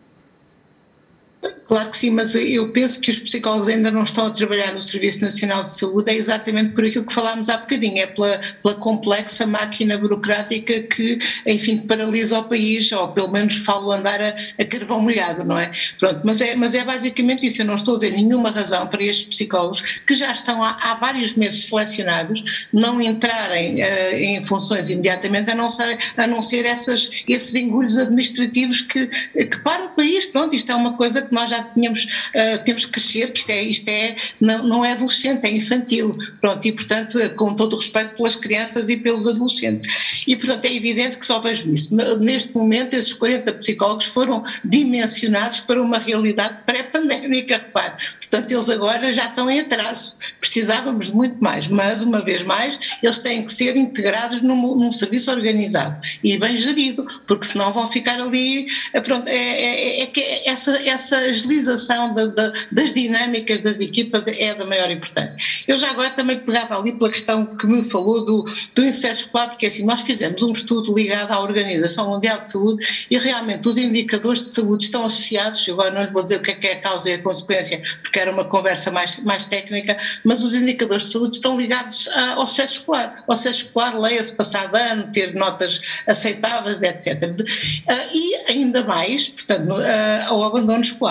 Claro 1.71 1.89
que 1.89 1.97
sim, 1.97 2.11
mas 2.11 2.35
eu 2.35 2.71
penso 2.73 3.01
que 3.01 3.11
os 3.11 3.19
psicólogos 3.21 3.69
ainda 3.69 3.91
não 3.91 4.03
estão 4.03 4.27
a 4.27 4.31
trabalhar 4.31 4.75
no 4.75 4.83
Serviço 4.83 5.23
Nacional 5.23 5.63
de 5.63 5.73
Saúde, 5.73 6.11
é 6.11 6.17
exatamente 6.17 6.73
por 6.73 6.85
aquilo 6.85 7.07
que 7.07 7.15
falámos 7.15 7.49
há 7.49 7.59
bocadinho, 7.59 8.03
é 8.03 8.07
pela, 8.07 8.41
pela 8.61 8.75
complexa 8.75 9.47
máquina 9.47 9.97
burocrática 9.97 10.81
que, 10.81 11.19
enfim, 11.47 11.79
paralisa 11.79 12.41
o 12.41 12.45
país, 12.45 12.91
ou 12.91 13.09
pelo 13.13 13.31
menos 13.31 13.57
falo 13.57 13.93
andar 13.93 14.21
a, 14.21 14.35
a 14.59 14.65
carvão 14.65 15.01
molhado, 15.01 15.45
não 15.45 15.59
é? 15.59 15.71
Pronto, 15.99 16.21
mas 16.25 16.41
é, 16.41 16.57
mas 16.57 16.75
é 16.75 16.85
basicamente 16.85 17.47
isso, 17.47 17.63
eu 17.63 17.67
não 17.67 17.77
estou 17.77 17.97
a 17.97 18.01
ver 18.01 18.11
nenhuma 18.11 18.51
razão 18.51 18.89
para 18.89 19.03
estes 19.05 19.29
psicólogos, 19.29 19.81
que 20.07 20.15
já 20.15 20.33
estão 20.33 20.63
há, 20.63 20.77
há 20.83 20.97
vários 20.97 21.37
meses 21.37 21.67
selecionados, 21.67 22.69
não 22.73 23.01
entrarem 23.01 23.77
uh, 23.77 24.15
em 24.15 24.43
funções 24.43 24.91
imediatamente, 24.91 25.51
a 25.53 25.55
não 25.55 25.71
ser, 25.71 25.97
a 26.17 26.27
não 26.27 26.43
ser 26.43 26.67
essas, 26.67 27.23
esses 27.29 27.55
engulhos 27.55 27.97
administrativos 27.97 28.83
que, 28.83 29.07
que 29.07 29.57
o 29.57 29.89
país, 29.91 30.25
pronto, 30.27 30.55
isto 30.55 30.71
é 30.73 30.75
uma 30.75 30.97
coisa 30.97 31.30
que 31.31 31.35
nós 31.35 31.49
já 31.49 31.63
tínhamos, 31.63 32.05
uh, 32.05 32.65
temos 32.65 32.85
que 32.85 32.93
crescer, 32.93 33.33
que 33.33 33.39
isto 33.39 33.51
é, 33.51 33.63
isto 33.63 33.89
é 33.89 34.17
não, 34.41 34.63
não 34.65 34.85
é 34.85 34.93
adolescente, 34.93 35.47
é 35.47 35.51
infantil, 35.51 36.17
pronto, 36.41 36.67
e 36.67 36.73
portanto, 36.73 37.19
com 37.37 37.55
todo 37.55 37.75
o 37.75 37.77
respeito 37.77 38.17
pelas 38.17 38.37
crianças 38.37 38.89
e 38.89 38.97
pelos 38.97 39.27
adolescentes. 39.27 40.23
E 40.27 40.37
portanto 40.37 40.65
é 40.65 40.75
evidente 40.75 41.17
que 41.17 41.25
só 41.25 41.39
vejo 41.39 41.73
isso. 41.73 41.97
Neste 42.19 42.55
momento, 42.55 42.95
esses 42.95 43.13
40 43.13 43.53
psicólogos 43.55 44.07
foram 44.07 44.45
dimensionados 44.65 45.61
para 45.61 45.81
uma 45.81 45.99
realidade 45.99 46.59
pré-pandémica, 46.67 47.57
repare. 47.57 47.95
Portanto, 48.19 48.51
eles 48.51 48.69
agora 48.69 49.13
já 49.13 49.27
estão 49.27 49.51
em 49.51 49.61
atraso. 49.61 50.17
Precisávamos 50.41 51.07
de 51.07 51.15
muito 51.15 51.43
mais, 51.43 51.67
mas 51.69 52.03
uma 52.03 52.21
vez 52.21 52.43
mais, 52.43 52.79
eles 53.03 53.19
têm 53.19 53.45
que 53.45 53.53
ser 53.53 53.77
integrados 53.77 54.41
num, 54.43 54.77
num 54.77 54.93
serviço 54.93 55.31
organizado 55.31 56.01
e 56.23 56.37
bem 56.39 56.57
gerido, 56.57 57.05
porque 57.27 57.47
senão 57.47 57.73
vão 57.73 57.89
ficar 57.89 58.21
ali. 58.21 58.67
Pronto, 59.05 59.29
é, 59.29 59.35
é, 59.35 60.03
é 60.03 60.07
que 60.07 60.21
essa, 60.45 60.77
essa 60.89 61.20
agilização 61.21 62.15
de, 62.15 62.29
de, 62.29 62.53
das 62.73 62.93
dinâmicas 62.93 63.63
das 63.63 63.81
equipas 63.81 64.27
é 64.29 64.55
da 64.55 64.67
maior 64.67 64.91
importância. 64.91 65.39
Eu 65.67 65.79
já 65.79 65.91
agora 65.91 66.11
também 66.11 66.39
pegava 66.39 66.79
ali 66.79 66.93
pela 66.93 67.11
questão 67.11 67.45
que 67.47 67.67
me 67.67 67.85
falou 67.85 68.25
do, 68.25 68.45
do 68.75 68.85
insucesso 68.85 69.21
escolar, 69.21 69.51
porque 69.51 69.67
assim, 69.67 69.85
nós 69.85 70.03
fizemos 70.03 70.43
um 70.43 70.53
estudo 70.53 70.95
ligado 70.95 71.31
à 71.31 71.41
Organização 71.41 72.09
Mundial 72.09 72.39
de 72.39 72.51
Saúde 72.51 73.07
e 73.11 73.19
realmente 73.19 73.69
os 73.69 73.77
indicadores 73.77 74.43
de 74.45 74.51
saúde 74.51 74.85
estão 74.85 75.05
associados, 75.05 75.67
eu 75.67 75.75
agora 75.75 75.91
não 75.91 76.03
lhe 76.03 76.11
vou 76.11 76.23
dizer 76.23 76.37
o 76.37 76.43
que 76.43 76.51
é, 76.51 76.55
que 76.55 76.67
é 76.67 76.73
a 76.75 76.81
causa 76.81 77.11
e 77.11 77.15
a 77.15 77.19
consequência, 77.23 77.81
porque 78.03 78.19
era 78.19 78.31
uma 78.31 78.45
conversa 78.45 78.91
mais, 78.91 79.19
mais 79.21 79.45
técnica, 79.45 79.97
mas 80.25 80.43
os 80.43 80.55
indicadores 80.55 81.05
de 81.05 81.13
saúde 81.13 81.37
estão 81.37 81.59
ligados 81.59 82.09
ao 82.37 82.47
sucesso 82.47 82.75
escolar. 82.75 83.25
Ao 83.27 83.37
sucesso 83.37 83.65
escolar, 83.65 83.99
leia-se 83.99 84.33
passado 84.33 84.75
ano, 84.75 85.13
ter 85.13 85.35
notas 85.35 85.81
aceitáveis, 86.07 86.83
etc. 86.83 87.23
Ah, 87.89 88.07
e 88.13 88.35
ainda 88.49 88.85
mais, 88.85 89.29
portanto, 89.29 89.73
ah, 89.75 90.27
ao 90.29 90.43
abandono 90.45 90.81
escolar. 90.81 91.10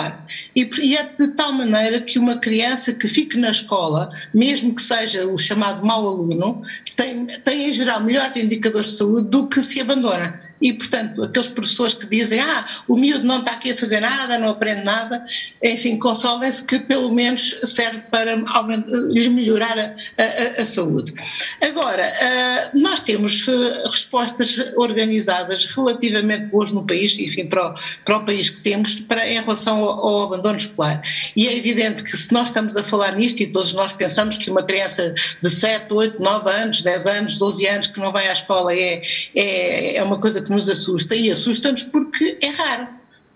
E, 0.54 0.68
e 0.80 0.96
é 0.96 1.02
de 1.02 1.28
tal 1.28 1.52
maneira 1.52 2.00
que 2.00 2.18
uma 2.18 2.38
criança 2.38 2.92
que 2.92 3.08
fique 3.08 3.36
na 3.36 3.50
escola, 3.50 4.10
mesmo 4.34 4.74
que 4.74 4.82
seja 4.82 5.26
o 5.26 5.36
chamado 5.36 5.84
mau 5.86 6.06
aluno, 6.06 6.62
tem, 6.96 7.26
tem 7.26 7.70
em 7.70 7.72
geral 7.72 8.02
melhores 8.02 8.36
indicadores 8.36 8.88
de 8.88 8.96
saúde 8.96 9.28
do 9.28 9.48
que 9.48 9.60
se 9.62 9.80
abandona 9.80 10.49
e, 10.60 10.72
portanto, 10.72 11.22
aqueles 11.22 11.48
professores 11.48 11.94
que 11.94 12.06
dizem 12.06 12.40
ah, 12.40 12.66
o 12.86 12.96
miúdo 12.96 13.24
não 13.24 13.38
está 13.38 13.52
aqui 13.52 13.70
a 13.70 13.76
fazer 13.76 14.00
nada, 14.00 14.38
não 14.38 14.50
aprende 14.50 14.84
nada, 14.84 15.24
enfim, 15.62 15.98
consolem-se 15.98 16.64
que 16.64 16.78
pelo 16.78 17.10
menos 17.10 17.56
serve 17.64 18.00
para 18.10 18.34
lhe 18.34 19.28
melhorar 19.28 19.78
a, 19.78 19.94
a, 20.22 20.62
a, 20.62 20.66
saúde. 20.66 21.14
Agora, 21.60 22.12
uh, 22.12 22.80
nós 22.80 23.00
temos 23.00 23.46
uh, 23.48 23.88
respostas 23.90 24.58
organizadas 24.76 25.66
relativamente 25.66 26.46
boas 26.46 26.70
no 26.70 26.86
país, 26.86 27.18
enfim, 27.18 27.46
para 27.46 27.70
o, 27.70 27.74
para 28.04 28.16
o 28.18 28.26
país 28.26 28.50
que 28.50 28.60
temos, 28.60 28.94
para, 28.94 29.26
em 29.26 29.40
relação 29.40 29.78
ao, 29.84 30.06
ao, 30.06 30.22
abandono 30.24 30.56
escolar. 30.56 31.02
E 31.34 31.48
é 31.48 31.56
evidente 31.56 32.02
que 32.02 32.16
se 32.16 32.32
nós 32.32 32.48
estamos 32.48 32.76
a 32.76 32.82
falar 32.82 33.16
nisto, 33.16 33.40
e 33.40 33.46
todos 33.46 33.72
nós 33.72 33.92
pensamos 33.92 34.36
que 34.36 34.50
uma 34.50 34.62
criança 34.62 35.14
de 35.42 35.50
7, 35.50 35.92
8, 35.92 36.22
9 36.22 36.50
anos, 36.50 36.82
10 36.82 37.06
anos, 37.06 37.38
12 37.38 37.66
anos 37.66 37.86
que 37.86 38.00
não 38.00 38.12
vai 38.12 38.28
à 38.28 38.32
escola 38.32 38.74
é, 38.74 39.00
é, 39.34 39.96
é 39.96 40.02
uma 40.02 40.18
coisa 40.18 40.42
que 40.42 40.49
que 40.50 40.54
nos 40.54 40.68
assusta 40.68 41.14
e 41.14 41.30
assusta-nos 41.30 41.84
porque 41.84 42.36
é 42.40 42.48
raro 42.48 42.88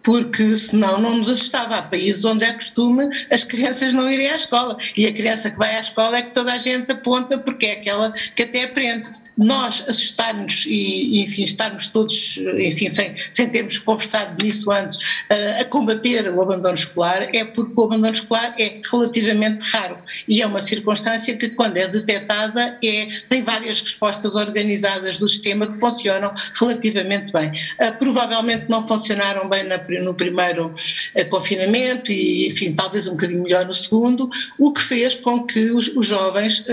porque 0.03 0.55
senão 0.55 1.01
não 1.01 1.17
nos 1.17 1.31
assustava. 1.31 1.77
Há 1.77 1.83
países 1.83 2.25
onde 2.27 2.45
é 2.45 2.53
costume 2.53 3.09
as 3.31 3.43
crianças 3.43 3.95
não 3.95 4.11
irem 4.11 4.29
à 4.29 4.35
escola 4.35 4.77
e 4.97 5.07
a 5.07 5.13
criança 5.13 5.51
que 5.51 5.57
vai 5.57 5.77
à 5.77 5.81
escola 5.81 6.19
é 6.19 6.23
que 6.23 6.35
toda 6.35 6.53
a 6.53 6.59
gente 6.59 6.93
aponta 6.93 7.39
porque 7.39 7.67
é 7.67 7.73
aquela 7.73 8.13
que 8.13 8.43
até 8.43 8.65
aprende. 8.65 9.07
Nós 9.37 9.85
assustarmos 9.89 10.65
e, 10.67 11.23
enfim, 11.23 11.45
estarmos 11.45 11.89
todos, 11.89 12.39
enfim, 12.59 12.89
sem, 12.89 13.15
sem 13.33 13.49
termos 13.49 13.79
conversado 13.79 14.43
nisso 14.43 14.71
antes, 14.71 14.97
uh, 14.97 15.61
a 15.61 15.65
combater 15.65 16.29
o 16.33 16.41
abandono 16.43 16.75
escolar 16.75 17.29
é 17.35 17.45
porque 17.45 17.73
o 17.77 17.85
abandono 17.85 18.13
escolar 18.13 18.55
é 18.59 18.77
relativamente 18.91 19.63
raro 19.71 19.99
e 20.29 20.41
é 20.41 20.47
uma 20.47 20.61
circunstância 20.61 21.37
que, 21.37 21.49
quando 21.51 21.77
é 21.77 21.89
detectada, 21.89 22.79
é, 22.83 23.09
tem 23.29 23.43
várias 23.43 23.81
respostas 23.81 24.35
organizadas 24.35 25.19
do 25.19 25.29
sistema 25.29 25.67
que 25.67 25.79
funcionam 25.79 26.33
relativamente 26.55 27.33
bem. 27.33 27.51
Uh, 27.81 27.97
provavelmente 27.99 28.67
não 28.69 28.83
funcionaram 28.87 29.49
bem 29.49 29.65
na 29.65 29.85
no 30.03 30.15
primeiro 30.15 30.75
eh, 31.15 31.25
confinamento 31.25 32.11
e, 32.11 32.49
enfim, 32.49 32.73
talvez 32.73 33.07
um 33.07 33.13
bocadinho 33.13 33.43
melhor 33.43 33.67
no 33.67 33.75
segundo, 33.75 34.31
o 34.59 34.73
que 34.73 34.81
fez 34.81 35.15
com 35.15 35.45
que 35.47 35.71
os, 35.71 35.89
os 35.89 36.07
jovens, 36.07 36.65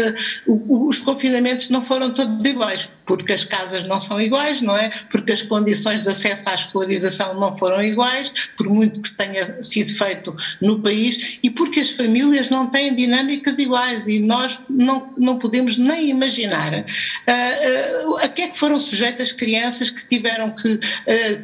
uh, 0.48 0.88
os 0.88 1.00
confinamentos 1.00 1.70
não 1.70 1.82
foram 1.82 2.14
todos 2.14 2.46
iguais, 2.52 2.90
porque 3.06 3.34
as 3.34 3.44
casas 3.44 3.88
não 3.88 4.00
são 4.00 4.22
iguais, 4.22 4.62
não 4.62 4.78
é? 4.78 4.90
Porque 5.12 5.32
as 5.32 5.42
condições 5.42 6.04
de 6.04 6.10
acesso 6.10 6.50
à 6.50 6.56
escolarização 6.56 7.40
não 7.40 7.52
foram 7.58 7.84
iguais, 7.84 8.32
por 8.56 8.70
muito 8.70 9.02
que 9.02 9.12
tenha 9.18 9.62
sido 9.62 9.92
feito 9.94 10.36
no 10.62 10.80
país, 10.82 11.40
e 11.44 11.50
porque 11.50 11.80
as 11.80 11.92
famílias 11.92 12.50
não 12.50 12.70
têm 12.70 12.96
dinâmicas 12.96 13.58
iguais 13.58 14.08
e 14.08 14.20
nós 14.20 14.60
não, 14.70 15.14
não 15.18 15.40
podemos 15.40 15.78
nem 15.78 16.10
imaginar 16.10 16.74
uh, 16.74 18.10
uh, 18.12 18.18
a 18.18 18.28
que 18.28 18.44
é 18.44 18.48
que 18.50 18.58
foram 18.58 18.80
sujeitas 18.80 19.32
crianças 19.32 19.90
que 19.90 20.06
tiveram 20.06 20.52
que 20.52 20.80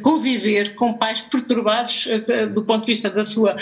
conviver 0.02 0.74
com 0.74 0.94
pais 0.94 1.20
perturbados 1.20 2.08
do 2.54 2.62
ponto 2.62 2.86
de 2.86 2.92
vista 2.92 3.10
da 3.10 3.24
sua 3.24 3.56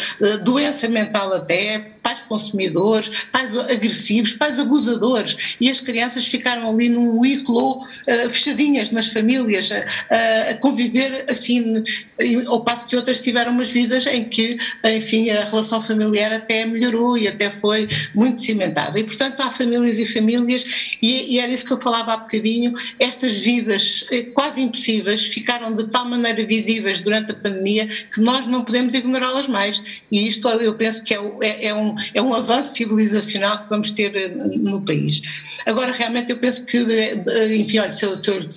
doença 0.44 0.88
mental 0.88 1.32
até, 1.32 1.95
pais 2.06 2.20
consumidores, 2.20 3.26
pais 3.32 3.58
agressivos, 3.58 4.32
pais 4.34 4.60
abusadores, 4.60 5.56
e 5.60 5.68
as 5.68 5.80
crianças 5.80 6.24
ficaram 6.24 6.70
ali 6.70 6.88
num 6.88 7.24
ícolo, 7.26 7.82
uh, 7.82 8.30
fechadinhas 8.30 8.92
nas 8.92 9.08
famílias, 9.08 9.70
a, 9.72 10.50
a 10.50 10.54
conviver 10.54 11.24
assim, 11.28 11.82
ao 12.46 12.62
passo 12.62 12.86
que 12.86 12.94
outras 12.94 13.18
tiveram 13.18 13.50
umas 13.50 13.70
vidas 13.70 14.06
em 14.06 14.24
que, 14.24 14.56
enfim, 14.84 15.30
a 15.30 15.44
relação 15.44 15.82
familiar 15.82 16.32
até 16.32 16.64
melhorou 16.64 17.18
e 17.18 17.26
até 17.26 17.50
foi 17.50 17.88
muito 18.14 18.40
cimentada. 18.40 19.00
E, 19.00 19.02
portanto, 19.02 19.40
há 19.40 19.50
famílias 19.50 19.98
e 19.98 20.06
famílias, 20.06 20.64
e, 21.02 21.34
e 21.34 21.38
era 21.40 21.52
isso 21.52 21.64
que 21.64 21.72
eu 21.72 21.76
falava 21.76 22.12
há 22.12 22.16
bocadinho, 22.18 22.72
estas 23.00 23.32
vidas 23.38 24.06
quase 24.34 24.60
impossíveis 24.60 25.24
ficaram 25.24 25.74
de 25.74 25.88
tal 25.88 26.08
maneira 26.08 26.46
visíveis 26.46 27.00
durante 27.00 27.32
a 27.32 27.34
pandemia 27.34 27.88
que 28.14 28.20
nós 28.20 28.46
não 28.46 28.64
podemos 28.64 28.94
ignorá-las 28.94 29.48
mais. 29.48 29.82
E 30.12 30.28
isto 30.28 30.48
eu 30.48 30.74
penso 30.74 31.02
que 31.02 31.14
é, 31.14 31.18
é, 31.42 31.66
é 31.66 31.74
um, 31.74 31.95
é 32.14 32.22
um 32.22 32.34
avanço 32.34 32.74
civilizacional 32.74 33.64
que 33.64 33.68
vamos 33.68 33.90
ter 33.90 34.14
eh, 34.16 34.28
no 34.28 34.84
país. 34.84 35.22
Agora, 35.66 35.92
realmente, 35.92 36.30
eu 36.30 36.38
penso 36.38 36.64
que, 36.64 36.78
eh, 36.78 37.56
enfim, 37.56 37.78
olha, 37.78 37.92
se 37.92 38.04
eu, 38.04 38.16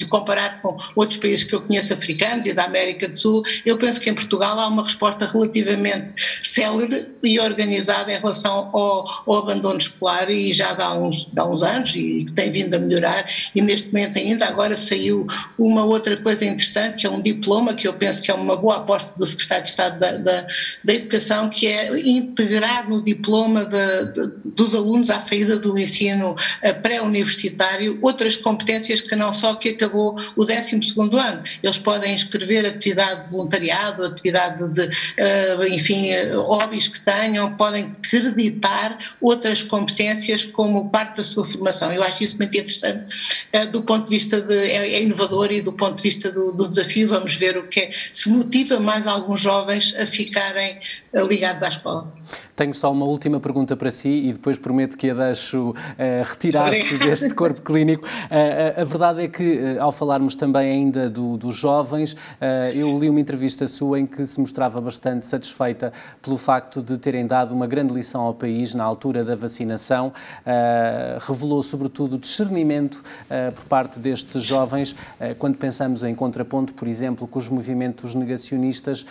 comparar 0.09 0.61
com 0.61 0.77
outros 0.95 1.17
países 1.19 1.43
que 1.43 1.55
eu 1.55 1.61
conheço 1.61 1.93
africanos 1.93 2.45
e 2.45 2.53
da 2.53 2.65
América 2.65 3.07
do 3.07 3.17
Sul, 3.17 3.43
eu 3.65 3.77
penso 3.77 3.99
que 3.99 4.09
em 4.09 4.13
Portugal 4.13 4.59
há 4.59 4.67
uma 4.67 4.83
resposta 4.83 5.25
relativamente 5.25 6.13
célere 6.43 7.07
e 7.23 7.39
organizada 7.39 8.11
em 8.11 8.17
relação 8.17 8.69
ao, 8.73 9.05
ao 9.25 9.37
abandono 9.37 9.77
escolar 9.77 10.29
e 10.29 10.53
já 10.53 10.73
dá 10.73 10.93
uns, 10.93 11.25
dá 11.33 11.45
uns 11.45 11.63
anos 11.63 11.95
e 11.95 12.25
que 12.25 12.31
tem 12.31 12.51
vindo 12.51 12.73
a 12.75 12.79
melhorar 12.79 13.25
e 13.55 13.61
neste 13.61 13.87
momento 13.87 14.17
ainda 14.17 14.45
agora 14.45 14.75
saiu 14.75 15.25
uma 15.57 15.83
outra 15.83 16.17
coisa 16.17 16.45
interessante 16.45 16.97
que 16.97 17.07
é 17.07 17.09
um 17.09 17.21
diploma 17.21 17.73
que 17.73 17.87
eu 17.87 17.93
penso 17.93 18.21
que 18.21 18.31
é 18.31 18.33
uma 18.33 18.55
boa 18.55 18.77
aposta 18.77 19.17
do 19.17 19.25
Secretário 19.25 19.63
de 19.63 19.69
Estado 19.69 19.99
da, 19.99 20.17
da, 20.17 20.47
da 20.83 20.93
Educação 20.93 21.49
que 21.49 21.67
é 21.67 21.99
integrar 21.99 22.89
no 22.89 23.03
diploma 23.03 23.28
diploma 23.29 23.63
de, 23.63 24.05
de, 24.13 24.51
dos 24.55 24.73
alunos 24.73 25.11
à 25.11 25.19
saída 25.19 25.59
do 25.59 25.77
ensino 25.77 26.35
eh, 26.63 26.73
pré-universitário 26.73 27.99
outras 28.01 28.35
competências 28.35 29.01
que 29.01 29.15
não 29.15 29.31
só 29.31 29.53
que 29.53 29.69
acabou 29.69 30.15
o 30.35 30.45
12 30.45 30.81
ano. 30.97 31.43
Eles 31.61 31.77
podem 31.77 32.15
escrever 32.15 32.65
atividade 32.65 33.25
de 33.25 33.31
voluntariado, 33.31 34.03
atividade 34.03 34.57
de, 34.71 34.81
uh, 34.81 35.63
enfim, 35.67 36.09
hobbies 36.35 36.87
que 36.87 36.99
tenham, 37.01 37.55
podem 37.55 37.93
acreditar 38.03 38.97
outras 39.21 39.61
competências 39.61 40.43
como 40.45 40.89
parte 40.89 41.17
da 41.17 41.23
sua 41.23 41.45
formação. 41.45 41.93
Eu 41.93 42.01
acho 42.01 42.23
isso 42.23 42.37
muito 42.37 42.57
interessante 42.57 43.15
do 43.71 43.81
ponto 43.81 44.05
de 44.05 44.09
vista 44.09 44.41
de, 44.41 44.55
é, 44.55 44.93
é, 44.93 45.03
inovador 45.03 45.51
e 45.51 45.61
do 45.61 45.73
ponto 45.73 45.95
de 45.95 46.01
vista 46.01 46.31
do, 46.31 46.51
do 46.51 46.67
desafio, 46.67 47.07
vamos 47.07 47.35
ver 47.35 47.57
o 47.57 47.67
que 47.67 47.81
é, 47.81 47.91
se 47.91 48.29
motiva 48.29 48.79
mais 48.79 49.05
alguns 49.05 49.41
jovens 49.41 49.95
a 49.95 50.05
ficarem 50.05 50.79
ligados 51.13 51.63
à 51.63 51.69
escola. 51.69 52.11
Tenho 52.55 52.73
só 52.73 52.91
uma 52.91 53.05
última 53.09 53.39
pergunta 53.39 53.75
para 53.75 53.91
si 53.91 54.27
e 54.27 54.33
depois 54.33 54.57
prometo 54.57 54.97
que 54.97 55.09
a 55.09 55.13
deixo 55.13 55.71
uh, 55.71 55.75
retirar-se 56.23 56.97
deste 56.99 57.33
corpo 57.33 57.61
clínico. 57.61 58.05
Uh, 58.05 58.81
a 58.81 58.83
verdade 58.83 59.23
é 59.23 59.27
que, 59.27 59.77
ao 59.79 59.91
falarmos 59.91 60.35
também 60.35 60.71
ainda 60.71 61.09
do, 61.09 61.37
dos 61.37 61.55
jovens, 61.55 62.15
eu 62.75 62.97
li 62.99 63.09
uma 63.09 63.19
entrevista 63.19 63.67
sua 63.67 63.99
em 63.99 64.05
que 64.05 64.25
se 64.25 64.39
mostrava 64.39 64.79
bastante 64.79 65.25
satisfeita 65.25 65.91
pelo 66.21 66.37
facto 66.37 66.81
de 66.81 66.97
terem 66.97 67.25
dado 67.25 67.53
uma 67.53 67.67
grande 67.67 67.93
lição 67.93 68.21
ao 68.21 68.33
país 68.33 68.73
na 68.73 68.83
altura 68.83 69.23
da 69.23 69.35
vacinação. 69.35 70.13
revelou, 71.27 71.61
sobretudo, 71.61 72.17
discernimento 72.17 73.03
por 73.55 73.65
parte 73.65 73.99
destes 73.99 74.43
jovens, 74.43 74.95
quando 75.37 75.57
pensamos 75.57 76.03
em 76.03 76.13
contraponto, 76.15 76.73
por 76.73 76.87
exemplo, 76.87 77.27
com 77.27 77.39
os 77.39 77.49
movimentos 77.49 78.15
negacionistas, 78.15 79.05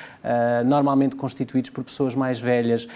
normalmente 0.64 1.17
constituídos 1.17 1.71
por 1.71 1.85
pessoas 1.85 2.14
mais 2.14 2.40
velhas. 2.40 2.88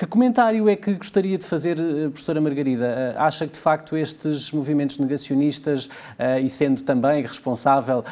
Que 0.00 0.06
comentário 0.06 0.66
é 0.66 0.76
que 0.76 0.94
gostaria 0.94 1.36
de 1.36 1.44
fazer, 1.44 1.78
eh, 1.78 2.08
professora 2.08 2.40
Margarida? 2.40 2.86
Eh, 2.86 3.14
acha 3.18 3.46
que, 3.46 3.52
de 3.52 3.58
facto, 3.58 3.98
estes 3.98 4.50
movimentos 4.50 4.96
negacionistas, 4.96 5.84
uh, 5.84 6.40
e 6.42 6.48
sendo 6.48 6.82
também 6.82 7.20
responsável 7.20 8.02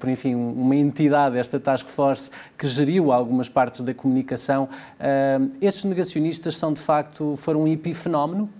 por, 0.00 0.08
enfim, 0.08 0.34
uma 0.34 0.74
entidade, 0.74 1.38
esta 1.38 1.60
Task 1.60 1.86
Force, 1.86 2.28
que 2.58 2.66
geriu 2.66 3.12
algumas 3.12 3.48
partes 3.48 3.82
da 3.82 3.94
comunicação, 3.94 4.68
estes 5.60 5.84
negacionistas 5.84 6.56
são, 6.56 6.72
de 6.72 6.80
facto, 6.80 7.36
foram 7.36 7.62
um 7.62 7.68
epifenómeno? 7.68 8.50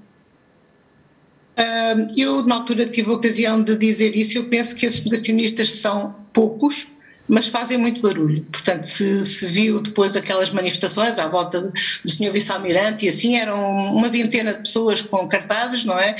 eu, 2.16 2.44
na 2.44 2.56
altura, 2.56 2.84
tive 2.86 3.10
a 3.10 3.14
ocasião 3.14 3.60
de 3.60 3.76
dizer 3.76 4.14
isso. 4.14 4.38
Eu 4.38 4.44
penso 4.44 4.76
que 4.76 4.86
esses 4.86 5.04
negacionistas 5.04 5.70
são 5.70 6.14
poucos, 6.32 6.86
mas 7.32 7.46
fazem 7.46 7.78
muito 7.78 8.02
barulho. 8.02 8.44
Portanto, 8.52 8.84
se, 8.84 9.24
se 9.24 9.46
viu 9.46 9.80
depois 9.80 10.14
aquelas 10.14 10.50
manifestações 10.50 11.18
à 11.18 11.26
volta 11.28 11.62
do 11.62 11.72
Sr. 12.06 12.30
Vice-Almirante 12.30 13.06
e 13.06 13.08
assim, 13.08 13.38
eram 13.38 13.58
uma 13.96 14.10
vintena 14.10 14.52
de 14.52 14.58
pessoas 14.58 15.00
com 15.00 15.26
cartazes, 15.26 15.82
não 15.82 15.98
é? 15.98 16.14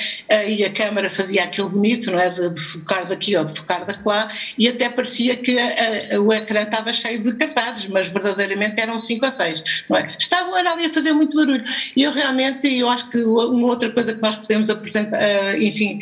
E 0.48 0.64
a 0.64 0.72
Câmara 0.72 1.10
fazia 1.10 1.44
aquilo 1.44 1.68
bonito, 1.68 2.10
não 2.10 2.18
é? 2.18 2.30
De, 2.30 2.54
de 2.54 2.60
focar 2.60 3.04
daqui 3.04 3.36
ou 3.36 3.44
de 3.44 3.52
focar 3.52 3.86
lá 4.06 4.30
e 4.56 4.66
até 4.66 4.88
parecia 4.88 5.36
que 5.36 5.58
a, 5.58 6.16
a, 6.16 6.20
o 6.20 6.32
ecrã 6.32 6.62
estava 6.62 6.90
cheio 6.94 7.22
de 7.22 7.36
cartazes, 7.36 7.86
mas 7.88 8.08
verdadeiramente 8.08 8.80
eram 8.80 8.98
cinco 8.98 9.26
ou 9.26 9.32
seis, 9.32 9.62
não 9.90 9.98
é? 9.98 10.16
Estavam 10.18 10.54
ali 10.54 10.86
a 10.86 10.90
fazer 10.90 11.12
muito 11.12 11.36
barulho. 11.36 11.62
E 11.94 12.04
eu 12.04 12.12
realmente, 12.12 12.66
eu 12.74 12.88
acho 12.88 13.10
que 13.10 13.18
uma 13.18 13.66
outra 13.66 13.90
coisa 13.90 14.14
que 14.14 14.22
nós 14.22 14.36
podemos 14.36 14.70
apresentar, 14.70 15.60
enfim, 15.60 16.00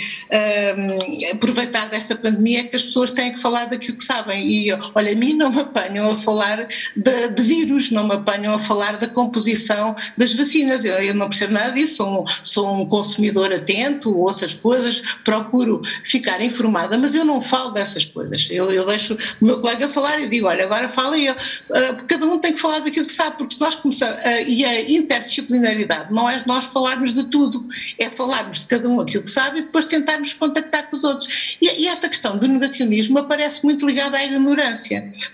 aproveitar 1.32 1.88
desta 1.88 2.14
pandemia 2.14 2.60
é 2.60 2.62
que 2.62 2.76
as 2.76 2.84
pessoas 2.84 3.12
têm 3.12 3.32
que 3.32 3.40
falar 3.40 3.64
daquilo 3.64 3.96
que 3.96 4.04
sabem. 4.04 4.48
E 4.48 4.70
olha, 5.00 5.12
a 5.12 5.16
mim 5.16 5.34
não 5.34 5.50
me 5.50 5.60
apanham 5.60 6.10
a 6.10 6.14
falar 6.14 6.66
de, 6.96 7.28
de 7.28 7.42
vírus, 7.42 7.90
não 7.90 8.06
me 8.06 8.14
apanham 8.14 8.54
a 8.54 8.58
falar 8.58 8.96
da 8.98 9.06
composição 9.06 9.96
das 10.16 10.32
vacinas. 10.34 10.84
Eu, 10.84 10.94
eu 10.94 11.14
não 11.14 11.28
percebo 11.28 11.54
nada 11.54 11.70
disso, 11.70 11.96
sou 11.96 12.22
um, 12.22 12.26
sou 12.44 12.74
um 12.74 12.86
consumidor 12.86 13.52
atento, 13.52 14.16
ouço 14.16 14.44
as 14.44 14.54
coisas, 14.54 15.00
procuro 15.24 15.80
ficar 16.04 16.40
informada, 16.42 16.96
mas 16.98 17.14
eu 17.14 17.24
não 17.24 17.40
falo 17.40 17.72
dessas 17.72 18.04
coisas. 18.04 18.48
Eu, 18.50 18.70
eu 18.70 18.86
deixo 18.86 19.16
o 19.40 19.44
meu 19.44 19.60
colega 19.60 19.88
falar 19.88 20.20
e 20.20 20.28
digo, 20.28 20.46
olha, 20.46 20.64
agora 20.64 20.88
fala 20.88 21.18
ele. 21.18 21.30
Uh, 21.30 22.04
cada 22.06 22.26
um 22.26 22.38
tem 22.38 22.52
que 22.52 22.60
falar 22.60 22.80
daquilo 22.80 23.06
que 23.06 23.12
sabe, 23.12 23.36
porque 23.38 23.54
se 23.54 23.60
nós 23.60 23.74
começamos, 23.76 24.18
uh, 24.18 24.42
e 24.46 24.64
a 24.64 24.90
interdisciplinaridade 24.90 26.12
não 26.12 26.28
é 26.28 26.42
nós 26.46 26.66
falarmos 26.66 27.14
de 27.14 27.24
tudo, 27.24 27.64
é 27.98 28.10
falarmos 28.10 28.62
de 28.62 28.66
cada 28.66 28.88
um 28.88 29.00
aquilo 29.00 29.24
que 29.24 29.30
sabe 29.30 29.60
e 29.60 29.62
depois 29.62 29.86
tentarmos 29.86 30.34
contactar 30.34 30.88
com 30.90 30.96
os 30.96 31.04
outros. 31.04 31.56
E, 31.60 31.82
e 31.82 31.88
esta 31.88 32.08
questão 32.08 32.36
do 32.36 32.46
negacionismo 32.46 33.18
aparece 33.18 33.64
muito 33.64 33.86
ligada 33.86 34.16
à 34.16 34.24
ignorância. 34.24 34.79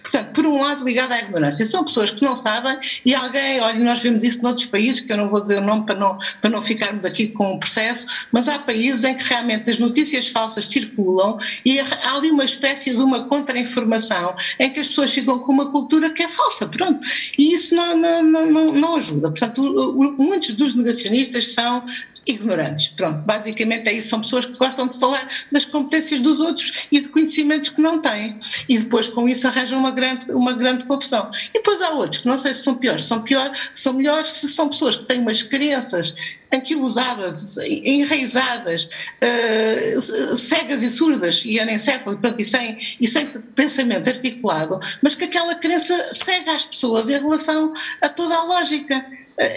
Portanto, 0.03 0.33
por 0.33 0.47
um 0.47 0.61
lado, 0.61 0.85
ligada 0.85 1.15
à 1.15 1.21
ignorância. 1.21 1.65
São 1.65 1.85
pessoas 1.85 2.11
que 2.11 2.23
não 2.23 2.37
sabem 2.37 2.77
e 3.05 3.15
alguém, 3.15 3.61
olha, 3.61 3.79
nós 3.79 4.01
vemos 4.01 4.25
isso 4.25 4.43
noutros 4.43 4.67
países, 4.67 5.01
que 5.01 5.13
eu 5.13 5.17
não 5.17 5.29
vou 5.29 5.41
dizer 5.41 5.59
o 5.59 5.63
nome 5.63 5.85
para 5.87 5.95
não, 5.95 6.19
para 6.41 6.51
não 6.51 6.63
ficarmos 6.63 7.05
aqui 7.05 7.29
com 7.29 7.55
o 7.55 7.61
processo, 7.61 8.07
mas 8.33 8.49
há 8.49 8.59
países 8.59 9.05
em 9.05 9.15
que 9.15 9.25
realmente 9.25 9.71
as 9.71 9.79
notícias 9.79 10.29
falsas 10.29 10.67
circulam 10.69 11.39
e 11.65 11.81
há 11.81 12.17
ali 12.17 12.31
uma 12.31 12.45
espécie 12.45 12.91
de 12.91 13.03
uma 13.03 13.25
contra-informação 13.25 14.35
em 14.59 14.71
que 14.71 14.81
as 14.81 14.89
pessoas 14.89 15.13
ficam 15.13 15.39
com 15.39 15.53
uma 15.53 15.71
cultura 15.71 16.11
que 16.11 16.23
é 16.23 16.29
falsa, 16.29 16.67
pronto. 16.67 17.01
E 17.39 17.55
isso 17.55 17.75
não, 17.75 17.97
não, 17.97 18.23
não, 18.23 18.73
não 18.73 18.97
ajuda. 18.97 19.31
Portanto, 19.31 20.17
muitos 20.19 20.55
dos 20.55 20.75
negacionistas 20.75 21.53
são 21.53 21.85
ignorantes. 22.27 22.89
Pronto, 22.89 23.19
basicamente 23.19 23.89
é 23.89 23.93
isso. 23.95 24.09
São 24.09 24.21
pessoas 24.21 24.47
que 24.47 24.57
gostam 24.57 24.89
de 24.89 24.99
falar 24.99 25.29
das 25.53 25.65
competências 25.65 26.21
dos 26.21 26.41
outros 26.41 26.89
e 26.91 27.01
de 27.01 27.09
conhecimentos 27.09 27.69
que 27.69 27.81
não 27.81 28.01
têm. 28.01 28.39
E 28.69 28.79
depois 28.79 29.09
com 29.09 29.29
isso 29.29 29.47
arranjam 29.47 29.79
uma 29.79 29.91
grande, 29.91 30.31
uma 30.33 30.53
grande 30.53 30.85
confusão. 30.85 31.31
E 31.51 31.55
depois 31.55 31.81
há 31.81 31.91
outros 31.91 32.23
que 32.23 32.29
não 32.29 32.39
sei 32.39 32.55
se 32.55 32.63
são 32.63 32.75
piores, 32.77 33.05
são 33.05 33.23
piores, 33.23 33.71
são 33.75 33.93
melhores 33.93 34.31
se 34.31 34.49
são 34.49 34.69
pessoas 34.69 34.97
que 34.97 35.05
têm 35.05 35.21
umas 35.21 35.43
crenças 35.43 36.15
anquilosadas, 36.53 37.57
enraizadas, 37.67 38.85
uh, 38.85 40.37
cegas 40.37 40.83
e 40.83 40.91
surdas 40.91 41.43
e 41.45 41.59
anencéfalas, 41.59 42.19
e 42.39 42.45
sem, 42.45 42.79
e 43.01 43.09
sem 43.09 43.27
pensamento 43.27 44.09
articulado, 44.09 44.79
mas 45.03 45.15
que 45.15 45.25
aquela 45.25 45.55
crença 45.57 46.15
cega 46.15 46.53
as 46.53 46.65
pessoas 46.65 47.09
em 47.09 47.19
relação 47.19 47.73
a 48.01 48.09
toda 48.09 48.35
a 48.35 48.45
lógica. 48.45 49.05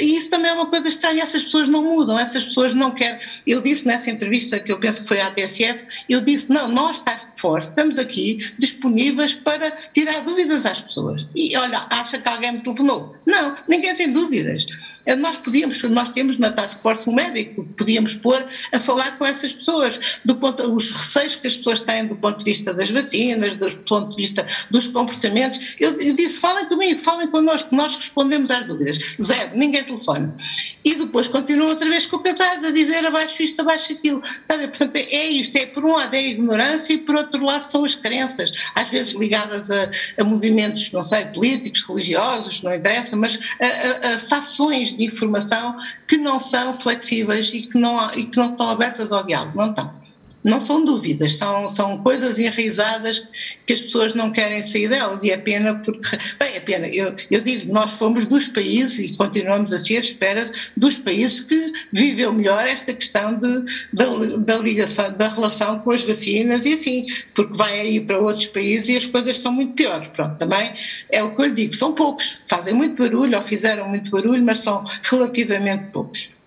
E 0.02 0.18
isso 0.18 0.30
também 0.30 0.52
é 0.52 0.54
uma 0.54 0.66
coisa 0.66 0.90
estranha, 0.90 1.24
essas 1.24 1.44
pessoas 1.44 1.68
não 1.68 1.84
mudam, 1.84 2.20
essas 2.20 2.44
pessoas 2.44 2.74
não 2.74 2.92
querem. 2.92 3.20
Eu 3.48 3.62
disse 3.62 3.88
nessa 3.88 4.10
entrevista, 4.10 4.60
que 4.60 4.72
eu 4.72 4.80
penso 4.80 5.02
que 5.02 5.08
foi 5.08 5.22
à 5.22 5.32
TSF, 5.32 6.06
eu 6.10 6.22
disse: 6.22 6.52
não, 6.52 6.68
nós, 6.68 7.00
Task 7.00 7.28
Force, 7.36 7.70
estamos 7.70 7.98
aqui 7.98 8.40
disponíveis 8.58 9.34
para 9.34 9.72
tirar 9.94 10.20
dúvidas 10.22 10.66
às 10.66 10.82
pessoas. 10.82 11.26
E 11.36 11.56
olha, 11.56 11.86
acha 11.90 12.18
que 12.18 12.28
alguém 12.28 12.54
me 12.54 12.60
telefonou? 12.60 13.16
Não, 13.26 13.56
ninguém 13.68 13.94
tem 13.96 14.12
dúvidas. 14.12 14.66
Eh, 15.06 15.16
nós 15.16 15.38
podíamos, 15.38 15.82
nós 15.84 16.10
temos 16.10 16.38
na 16.38 16.52
Task 16.52 16.82
Force 16.82 17.10
um 17.10 17.14
médico, 17.14 17.64
podíamos 17.78 18.16
pôr 18.16 18.46
a 18.72 18.80
falar 18.80 19.18
com 19.18 19.26
essas 19.26 19.52
pessoas, 19.52 20.20
do 20.26 20.36
ponto, 20.36 20.64
os 20.74 20.92
receios 20.92 21.36
que 21.36 21.48
as 21.48 21.56
pessoas 21.56 21.82
têm 21.82 22.08
do 22.08 22.16
ponto 22.16 22.40
de 22.40 22.46
vista 22.46 22.74
das 22.74 22.90
vacinas, 22.90 23.56
do 23.56 23.70
ponto 23.84 24.12
de 24.12 24.18
vista 24.18 24.46
dos 24.70 24.88
comportamentos. 24.88 25.76
Eu, 25.80 26.00
eu 26.00 26.16
disse, 26.16 26.40
falem 26.40 26.66
comigo, 26.68 27.00
falem 27.00 27.28
connosco, 27.28 27.74
nós 27.76 27.96
respondemos 27.96 28.52
às 28.52 28.66
dúvidas. 28.66 29.00
Zero, 29.22 29.52
ninguém 29.56 29.69
telefona. 29.72 30.36
E 30.84 30.96
depois 30.96 31.28
continuam 31.28 31.70
outra 31.70 31.88
vez 31.88 32.06
com 32.06 32.18
o 32.18 32.20
cartaz 32.20 32.64
a 32.64 32.72
dizer 32.72 33.06
abaixo 33.06 33.42
isto, 33.44 33.62
abaixo 33.62 33.94
aquilo. 33.94 34.22
Está 34.24 34.58
Portanto, 34.58 34.96
é, 34.96 35.02
é 35.02 35.30
isto, 35.30 35.56
é 35.58 35.66
por 35.66 35.86
um 35.86 35.94
lado 35.94 36.14
é 36.14 36.18
a 36.18 36.22
ignorância 36.22 36.94
e 36.94 36.98
por 36.98 37.16
outro 37.16 37.44
lado 37.44 37.62
são 37.62 37.86
as 37.86 37.96
crenças, 37.96 38.52
às 38.76 38.90
vezes 38.90 39.14
ligadas 39.14 39.70
a, 39.70 39.90
a 40.20 40.24
movimentos, 40.24 40.92
não 40.92 41.04
sei, 41.04 41.26
políticos, 41.26 41.84
religiosos, 41.88 42.62
não 42.64 42.74
interessa, 42.74 43.16
mas 43.16 43.40
a, 43.60 44.08
a, 44.08 44.16
a 44.16 44.20
fações 44.20 44.96
de 44.96 45.06
informação 45.06 45.78
que 46.08 46.18
não 46.18 46.40
são 46.40 46.74
flexíveis 46.74 47.54
e 47.54 47.62
que 47.62 47.78
não, 47.78 48.12
e 48.14 48.26
que 48.26 48.38
não 48.38 48.52
estão 48.52 48.70
abertas 48.70 49.12
ao 49.12 49.24
diálogo, 49.24 49.58
não 49.58 49.70
estão 49.70 50.00
não 50.44 50.60
são 50.60 50.86
dúvidas, 50.86 51.36
são, 51.36 51.68
são 51.68 52.02
coisas 52.04 52.40
enraizadas 52.40 53.28
que 53.66 53.74
as 53.74 53.82
pessoas 53.82 54.14
não 54.14 54.32
querem 54.32 54.64
sair 54.64 54.88
delas 54.88 55.24
e 55.24 55.32
é 55.32 55.38
pena 55.38 55.76
porque, 55.76 56.18
bem, 56.40 56.56
é 56.56 56.60
pena, 56.60 56.88
eu, 56.88 57.14
eu 57.30 57.42
digo, 57.42 57.72
nós 57.74 57.92
fomos 57.92 58.26
dos 58.26 58.48
países 58.48 59.12
e 59.12 59.18
continuamos 59.18 59.74
a 59.74 59.78
ser, 59.78 60.02
espera-se, 60.02 60.72
dos 60.78 60.98
países 60.98 61.42
que 61.42 61.74
viveu 61.92 62.34
melhor 62.34 62.66
esta 62.68 62.94
questão 62.94 63.38
de, 63.38 63.66
da, 63.94 64.06
da 64.38 64.58
ligação, 64.58 65.12
da 65.14 65.28
relação 65.28 65.80
com 65.80 65.92
as 65.92 66.04
vacinas 66.04 66.66
e 66.66 66.74
assim, 66.74 67.02
porque 67.34 67.58
vai 67.58 67.80
aí 67.80 68.00
para 68.00 68.20
outros 68.20 68.48
países 68.48 68.90
e 68.90 68.98
as 68.98 69.06
coisas 69.06 69.40
são 69.40 69.52
muito 69.52 69.74
piores, 69.74 70.08
pronto, 70.10 70.38
também 70.38 70.74
é 71.10 71.22
o 71.22 71.36
que 71.36 71.42
eu 71.42 71.46
lhe 71.46 71.54
digo, 71.54 71.76
são 71.76 71.94
poucos, 71.94 72.40
fazem 72.48 72.74
muito 72.74 73.02
barulho 73.02 73.36
ou 73.36 73.44
fizeram 73.44 73.88
muito 73.90 74.12
barulho, 74.12 74.44
mas 74.44 74.60
são 74.60 74.84
relativamente 75.04 75.92
poucos. 75.92 76.39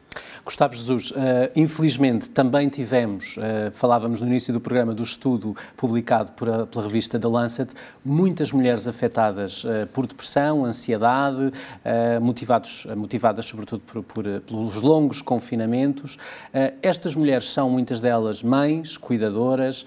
Gustavo 0.44 0.74
Jesus, 0.74 1.12
uh, 1.12 1.14
infelizmente 1.54 2.28
também 2.28 2.68
tivemos, 2.68 3.36
uh, 3.36 3.70
falávamos 3.70 4.20
no 4.20 4.26
início 4.26 4.52
do 4.52 4.60
programa 4.60 4.92
do 4.92 5.02
estudo 5.04 5.56
publicado 5.76 6.32
por 6.32 6.50
a, 6.50 6.66
pela 6.66 6.84
revista 6.84 7.16
The 7.16 7.28
Lancet, 7.28 7.72
muitas 8.04 8.50
mulheres 8.50 8.88
afetadas 8.88 9.62
uh, 9.62 9.86
por 9.92 10.04
depressão, 10.04 10.64
ansiedade, 10.64 11.52
motivados, 12.20 12.86
motivadas 12.96 13.46
sobretudo 13.46 13.82
por, 13.82 14.02
por, 14.02 14.24
pelos 14.40 14.82
longos 14.82 15.22
confinamentos. 15.22 16.18
estas 16.82 17.14
mulheres 17.14 17.48
são 17.50 17.70
muitas 17.70 18.00
delas 18.00 18.42
mães, 18.42 18.96
cuidadoras, 18.96 19.84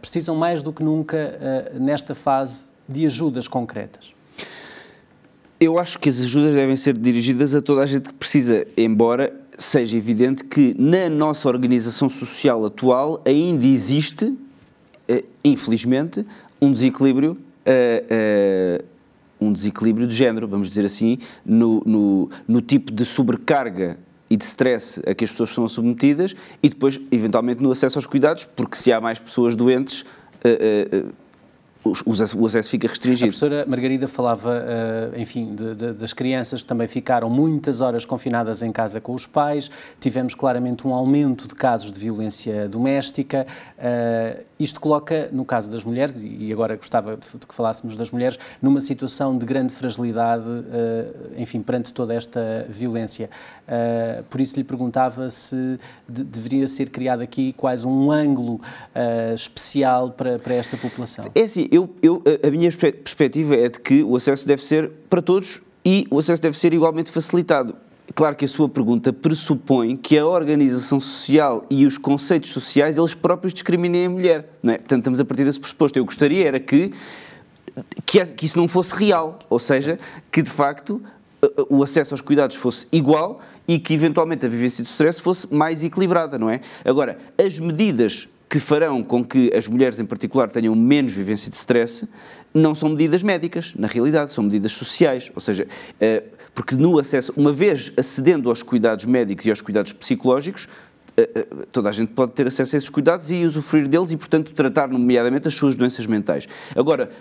precisam 0.00 0.36
mais 0.36 0.62
do 0.62 0.72
que 0.72 0.82
nunca 0.82 1.70
nesta 1.74 2.14
fase 2.14 2.68
de 2.88 3.06
ajudas 3.06 3.46
concretas. 3.46 4.12
Eu 5.60 5.78
acho 5.78 5.98
que 5.98 6.08
as 6.08 6.20
ajudas 6.20 6.54
devem 6.54 6.76
ser 6.76 6.94
dirigidas 6.94 7.54
a 7.54 7.60
toda 7.60 7.82
a 7.82 7.86
gente 7.86 8.08
que 8.08 8.14
precisa, 8.14 8.66
embora 8.76 9.32
seja 9.58 9.96
evidente 9.96 10.44
que 10.44 10.74
na 10.78 11.08
nossa 11.10 11.48
organização 11.48 12.08
social 12.08 12.64
atual 12.64 13.20
ainda 13.26 13.66
existe, 13.66 14.32
eh, 15.08 15.24
infelizmente, 15.44 16.24
um 16.62 16.72
desequilíbrio, 16.72 17.36
eh, 17.66 18.04
eh, 18.08 18.84
um 19.40 19.52
desequilíbrio 19.52 20.06
de 20.06 20.14
género, 20.14 20.46
vamos 20.46 20.68
dizer 20.68 20.84
assim, 20.84 21.18
no, 21.44 21.82
no, 21.84 22.30
no 22.46 22.60
tipo 22.60 22.92
de 22.92 23.04
sobrecarga 23.04 23.98
e 24.30 24.36
de 24.36 24.44
stress 24.44 25.02
a 25.04 25.14
que 25.14 25.24
as 25.24 25.30
pessoas 25.30 25.50
são 25.50 25.66
submetidas 25.66 26.36
e 26.62 26.68
depois, 26.68 27.00
eventualmente, 27.10 27.60
no 27.60 27.72
acesso 27.72 27.98
aos 27.98 28.06
cuidados, 28.06 28.44
porque 28.44 28.76
se 28.76 28.92
há 28.92 29.00
mais 29.00 29.18
pessoas 29.18 29.56
doentes 29.56 30.04
o 31.84 32.46
acesso 32.46 32.68
fica 32.68 32.88
restringido. 32.88 33.24
A 33.24 33.28
professora 33.28 33.64
Margarida 33.66 34.08
falava, 34.08 34.62
eh, 34.66 35.20
enfim, 35.20 35.54
de, 35.54 35.74
de, 35.74 35.92
das 35.92 36.12
crianças 36.12 36.62
que 36.62 36.66
também 36.66 36.86
ficaram 36.86 37.30
muitas 37.30 37.80
horas 37.80 38.04
confinadas 38.04 38.62
em 38.62 38.72
casa 38.72 39.00
com 39.00 39.14
os 39.14 39.26
pais, 39.26 39.70
tivemos 40.00 40.34
claramente 40.34 40.86
um 40.86 40.92
aumento 40.92 41.46
de 41.48 41.54
casos 41.54 41.92
de 41.92 42.00
violência 42.00 42.68
doméstica. 42.68 43.46
Isto 44.58 44.80
coloca, 44.80 45.28
no 45.32 45.44
caso 45.44 45.70
das 45.70 45.84
mulheres, 45.84 46.22
e 46.22 46.52
agora 46.52 46.76
gostava 46.76 47.16
de, 47.16 47.46
que 47.46 47.54
falássemos 47.54 47.96
das 47.96 48.10
mulheres, 48.10 48.38
numa 48.60 48.80
situação 48.80 49.36
de 49.36 49.46
grande 49.46 49.72
fragilidade, 49.72 50.48
uh, 50.48 51.32
enfim, 51.36 51.62
perante 51.62 51.92
toda 51.92 52.14
esta 52.14 52.66
violência. 52.68 53.30
Uh, 53.66 54.22
por 54.24 54.40
isso 54.40 54.56
lhe 54.56 54.64
perguntava 54.64 55.28
se 55.30 55.78
de, 56.08 56.24
deveria 56.24 56.66
ser 56.66 56.90
criado 56.90 57.20
aqui 57.20 57.52
quase 57.52 57.86
um 57.86 58.10
ângulo 58.10 58.60
especial 59.34 60.10
para, 60.10 60.38
para 60.38 60.54
esta 60.54 60.76
população. 60.76 61.26
É 61.34 61.42
assim, 61.42 61.68
eu, 61.70 61.88
eu, 62.02 62.22
a 62.42 62.50
minha 62.50 62.70
perspectiva 62.70 63.54
é 63.54 63.68
de 63.68 63.80
que 63.80 64.02
o 64.02 64.16
acesso 64.16 64.46
deve 64.46 64.64
ser 64.64 64.90
para 65.08 65.22
todos 65.22 65.60
e 65.84 66.06
o 66.10 66.18
acesso 66.18 66.42
deve 66.42 66.58
ser 66.58 66.74
igualmente 66.74 67.10
facilitado. 67.10 67.74
Claro 68.14 68.34
que 68.34 68.44
a 68.44 68.48
sua 68.48 68.68
pergunta 68.68 69.12
pressupõe 69.12 69.96
que 69.96 70.18
a 70.18 70.26
organização 70.26 70.98
social 70.98 71.64
e 71.68 71.84
os 71.84 71.98
conceitos 71.98 72.50
sociais 72.50 72.96
eles 72.96 73.14
próprios 73.14 73.52
discriminem 73.52 74.06
a 74.06 74.10
mulher, 74.10 74.58
não 74.62 74.72
é? 74.72 74.78
Portanto, 74.78 75.00
estamos 75.00 75.20
a 75.20 75.24
partir 75.24 75.44
desse 75.44 75.60
pressuposto. 75.60 75.98
Eu 75.98 76.04
gostaria 76.04 76.46
era 76.46 76.58
que, 76.58 76.92
que, 78.06 78.24
que 78.26 78.46
isso 78.46 78.58
não 78.58 78.66
fosse 78.66 78.94
real, 78.94 79.38
ou 79.50 79.58
seja, 79.58 79.98
que 80.32 80.42
de 80.42 80.50
facto 80.50 81.02
o 81.68 81.82
acesso 81.82 82.14
aos 82.14 82.20
cuidados 82.20 82.56
fosse 82.56 82.86
igual 82.90 83.40
e 83.66 83.78
que 83.78 83.94
eventualmente 83.94 84.44
a 84.44 84.48
vivência 84.48 84.82
de 84.82 84.88
stress 84.88 85.20
fosse 85.20 85.52
mais 85.52 85.84
equilibrada, 85.84 86.38
não 86.38 86.50
é? 86.50 86.60
Agora, 86.84 87.18
as 87.38 87.58
medidas 87.58 88.26
que 88.48 88.58
farão 88.58 89.02
com 89.02 89.22
que 89.22 89.52
as 89.54 89.68
mulheres, 89.68 90.00
em 90.00 90.06
particular, 90.06 90.50
tenham 90.50 90.74
menos 90.74 91.12
vivência 91.12 91.50
de 91.50 91.56
stress, 91.56 92.08
não 92.54 92.74
são 92.74 92.88
medidas 92.88 93.22
médicas, 93.22 93.74
na 93.76 93.86
realidade, 93.86 94.32
são 94.32 94.42
medidas 94.42 94.72
sociais. 94.72 95.30
Ou 95.34 95.40
seja, 95.40 95.68
eh, 96.00 96.22
porque 96.58 96.74
no 96.74 96.98
acesso, 96.98 97.32
uma 97.36 97.52
vez 97.52 97.92
acedendo 97.96 98.48
aos 98.48 98.64
cuidados 98.64 99.04
médicos 99.04 99.46
e 99.46 99.50
aos 99.50 99.60
cuidados 99.60 99.92
psicológicos, 99.92 100.68
eh, 101.16 101.30
eh, 101.32 101.46
toda 101.70 101.88
a 101.88 101.92
gente 101.92 102.08
pode 102.08 102.32
ter 102.32 102.48
acesso 102.48 102.74
a 102.74 102.78
esses 102.78 102.88
cuidados 102.88 103.30
e 103.30 103.44
usufruir 103.44 103.86
deles 103.86 104.10
e, 104.10 104.16
portanto, 104.16 104.52
tratar, 104.52 104.88
nomeadamente, 104.88 105.46
as 105.46 105.54
suas 105.54 105.76
doenças 105.76 106.04
mentais. 106.04 106.48
Agora, 106.74 107.12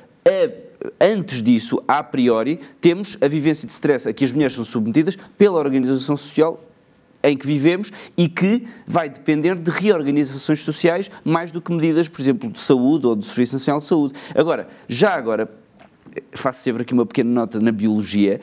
antes 1.00 1.43
disso, 1.43 1.80
a 1.88 2.02
priori, 2.02 2.60
temos 2.82 3.15
a 3.21 3.28
vivência 3.28 3.67
de 3.67 3.73
stress 3.73 4.10
a 4.10 4.13
que 4.13 4.26
as 4.26 4.34
mulheres 4.34 4.56
são 4.56 4.65
submetidas 4.65 5.15
pela 5.38 5.60
organização 5.60 6.17
social 6.17 6.60
em 7.23 7.38
que 7.38 7.45
vivemos 7.45 7.91
e 8.17 8.28
que 8.28 8.65
vai 8.88 9.08
depender 9.08 9.54
de 9.54 9.69
reorganizações 9.69 10.63
sociais 10.63 11.12
mais 11.23 11.52
do 11.52 11.62
que 11.62 11.71
medidas, 11.71 12.08
por 12.08 12.21
exemplo, 12.21 12.50
de 12.50 12.60
saúde 12.60 13.06
ou 13.06 13.15
do 13.15 13.23
Serviço 13.23 13.54
Nacional 13.54 13.82
de 13.82 13.86
Saúde. 13.86 14.15
Agora, 14.34 14.67
já 14.88 15.13
agora, 15.13 15.47
faço 16.32 16.63
sempre 16.63 16.82
aqui 16.82 16.93
uma 16.93 17.06
pequena 17.06 17.30
nota 17.30 17.60
na 17.60 17.71
biologia, 17.71 18.41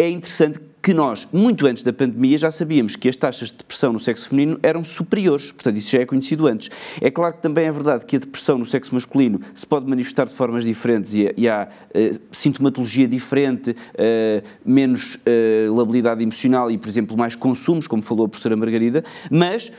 é 0.00 0.08
interessante 0.08 0.58
que 0.82 0.94
nós, 0.94 1.28
muito 1.30 1.66
antes 1.66 1.84
da 1.84 1.92
pandemia, 1.92 2.38
já 2.38 2.50
sabíamos 2.50 2.96
que 2.96 3.06
as 3.06 3.14
taxas 3.14 3.50
de 3.50 3.58
depressão 3.58 3.92
no 3.92 3.98
sexo 3.98 4.30
feminino 4.30 4.58
eram 4.62 4.82
superiores, 4.82 5.52
portanto, 5.52 5.76
isso 5.76 5.90
já 5.90 5.98
é 5.98 6.06
conhecido 6.06 6.46
antes. 6.46 6.70
É 7.02 7.10
claro 7.10 7.34
que 7.34 7.42
também 7.42 7.66
é 7.66 7.72
verdade 7.72 8.06
que 8.06 8.16
a 8.16 8.18
depressão 8.18 8.56
no 8.56 8.64
sexo 8.64 8.94
masculino 8.94 9.42
se 9.54 9.66
pode 9.66 9.86
manifestar 9.86 10.24
de 10.24 10.32
formas 10.32 10.64
diferentes 10.64 11.12
e, 11.12 11.34
e 11.36 11.46
há 11.46 11.68
uh, 11.68 12.20
sintomatologia 12.32 13.06
diferente, 13.06 13.72
uh, 13.72 14.42
menos 14.64 15.16
uh, 15.16 15.74
labilidade 15.74 16.22
emocional 16.22 16.70
e, 16.70 16.78
por 16.78 16.88
exemplo, 16.88 17.14
mais 17.14 17.34
consumos, 17.34 17.86
como 17.86 18.00
falou 18.00 18.24
a 18.24 18.28
professora 18.30 18.56
Margarida, 18.56 19.04
mas 19.30 19.70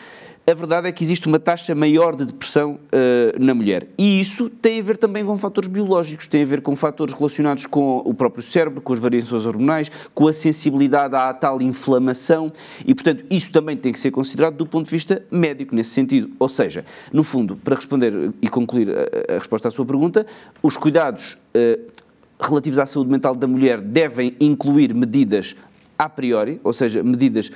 a 0.45 0.53
verdade 0.53 0.87
é 0.87 0.91
que 0.91 1.03
existe 1.03 1.27
uma 1.27 1.39
taxa 1.39 1.75
maior 1.75 2.15
de 2.15 2.25
depressão 2.25 2.73
uh, 2.73 3.43
na 3.43 3.53
mulher. 3.53 3.87
E 3.97 4.19
isso 4.19 4.49
tem 4.49 4.79
a 4.79 4.83
ver 4.83 4.97
também 4.97 5.23
com 5.23 5.37
fatores 5.37 5.69
biológicos, 5.69 6.27
tem 6.27 6.41
a 6.41 6.45
ver 6.45 6.61
com 6.61 6.75
fatores 6.75 7.13
relacionados 7.13 7.65
com 7.65 7.99
o 7.99 8.13
próprio 8.13 8.43
cérebro, 8.43 8.81
com 8.81 8.91
as 8.91 8.99
variações 8.99 9.45
hormonais, 9.45 9.91
com 10.13 10.27
a 10.27 10.33
sensibilidade 10.33 11.15
à 11.15 11.33
tal 11.33 11.61
inflamação 11.61 12.51
e, 12.85 12.93
portanto, 12.93 13.23
isso 13.29 13.51
também 13.51 13.77
tem 13.77 13.93
que 13.93 13.99
ser 13.99 14.11
considerado 14.11 14.55
do 14.55 14.65
ponto 14.65 14.85
de 14.85 14.91
vista 14.91 15.23
médico, 15.29 15.75
nesse 15.75 15.91
sentido. 15.91 16.31
Ou 16.39 16.49
seja, 16.49 16.83
no 17.13 17.23
fundo, 17.23 17.55
para 17.55 17.75
responder 17.75 18.31
e 18.41 18.49
concluir 18.49 18.89
a, 18.89 19.35
a 19.35 19.37
resposta 19.37 19.67
à 19.67 19.71
sua 19.71 19.85
pergunta, 19.85 20.25
os 20.61 20.75
cuidados 20.75 21.37
uh, 21.55 21.91
relativos 22.39 22.79
à 22.79 22.85
saúde 22.87 23.11
mental 23.11 23.35
da 23.35 23.47
mulher 23.47 23.79
devem 23.79 24.35
incluir 24.39 24.93
medidas 24.93 25.55
a 26.01 26.09
priori, 26.09 26.59
ou 26.63 26.73
seja, 26.73 27.03
medidas 27.03 27.51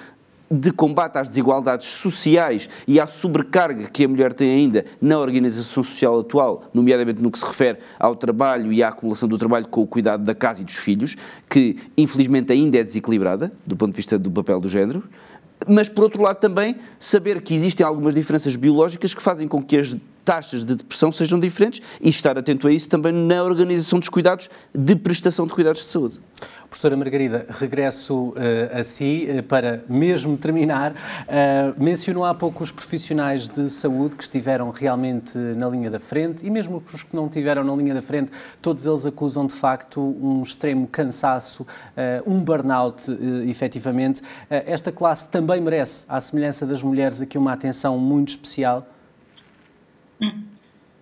de 0.49 0.71
combate 0.71 1.17
às 1.17 1.27
desigualdades 1.27 1.87
sociais 1.87 2.69
e 2.87 2.99
à 2.99 3.07
sobrecarga 3.07 3.89
que 3.89 4.03
a 4.05 4.07
mulher 4.07 4.33
tem 4.33 4.51
ainda 4.51 4.85
na 5.01 5.17
organização 5.17 5.83
social 5.83 6.19
atual, 6.19 6.65
nomeadamente 6.73 7.21
no 7.21 7.31
que 7.31 7.39
se 7.39 7.45
refere 7.45 7.79
ao 7.99 8.15
trabalho 8.15 8.71
e 8.71 8.83
à 8.83 8.89
acumulação 8.89 9.27
do 9.27 9.37
trabalho 9.37 9.67
com 9.67 9.81
o 9.81 9.87
cuidado 9.87 10.23
da 10.23 10.35
casa 10.35 10.61
e 10.61 10.63
dos 10.63 10.75
filhos, 10.75 11.15
que 11.49 11.77
infelizmente 11.97 12.51
ainda 12.51 12.77
é 12.77 12.83
desequilibrada 12.83 13.51
do 13.65 13.75
ponto 13.75 13.91
de 13.91 13.97
vista 13.97 14.19
do 14.19 14.29
papel 14.29 14.59
do 14.59 14.69
género, 14.69 15.03
mas 15.67 15.89
por 15.89 16.03
outro 16.03 16.21
lado 16.21 16.37
também 16.37 16.75
saber 16.99 17.41
que 17.41 17.53
existem 17.53 17.85
algumas 17.85 18.13
diferenças 18.13 18.55
biológicas 18.55 19.13
que 19.13 19.21
fazem 19.21 19.47
com 19.47 19.63
que 19.63 19.77
as 19.77 19.95
taxas 20.23 20.63
de 20.63 20.75
depressão 20.75 21.11
sejam 21.11 21.39
diferentes 21.39 21.81
e 22.01 22.09
estar 22.09 22.37
atento 22.37 22.67
a 22.67 22.71
isso 22.71 22.89
também 22.89 23.13
na 23.13 23.43
organização 23.43 23.99
dos 23.99 24.09
cuidados 24.09 24.49
de 24.73 24.95
prestação 24.95 25.45
de 25.45 25.53
cuidados 25.53 25.83
de 25.83 25.87
saúde. 25.87 26.19
Professora 26.75 26.97
Margarida, 26.97 27.45
regresso 27.51 28.31
uh, 28.31 28.77
a 28.77 28.83
si 28.83 29.29
uh, 29.29 29.41
para 29.43 29.85
mesmo 29.87 30.35
terminar. 30.35 30.91
Uh, 30.91 31.81
mencionou 31.81 32.25
há 32.25 32.33
pouco 32.33 32.61
os 32.61 32.69
profissionais 32.69 33.47
de 33.47 33.69
saúde 33.69 34.17
que 34.17 34.23
estiveram 34.23 34.69
realmente 34.71 35.37
na 35.37 35.69
linha 35.69 35.89
da 35.89 36.01
frente 36.01 36.45
e 36.45 36.49
mesmo 36.49 36.83
os 36.93 37.01
que 37.01 37.15
não 37.15 37.27
estiveram 37.27 37.63
na 37.63 37.73
linha 37.73 37.93
da 37.93 38.01
frente, 38.01 38.29
todos 38.61 38.85
eles 38.85 39.05
acusam 39.05 39.47
de 39.47 39.53
facto 39.53 40.01
um 40.01 40.41
extremo 40.41 40.85
cansaço, 40.85 41.65
um 42.25 42.41
burnout, 42.41 43.05
efetivamente. 43.47 44.21
esta 44.49 44.91
classe 44.91 45.29
também 45.29 45.61
merece, 45.61 46.05
à 46.09 46.19
semelhança 46.19 46.65
das 46.65 46.83
mulheres, 46.83 47.21
aqui 47.21 47.37
uma 47.37 47.53
atenção 47.53 47.97
muito 47.97 48.29
especial? 48.29 48.85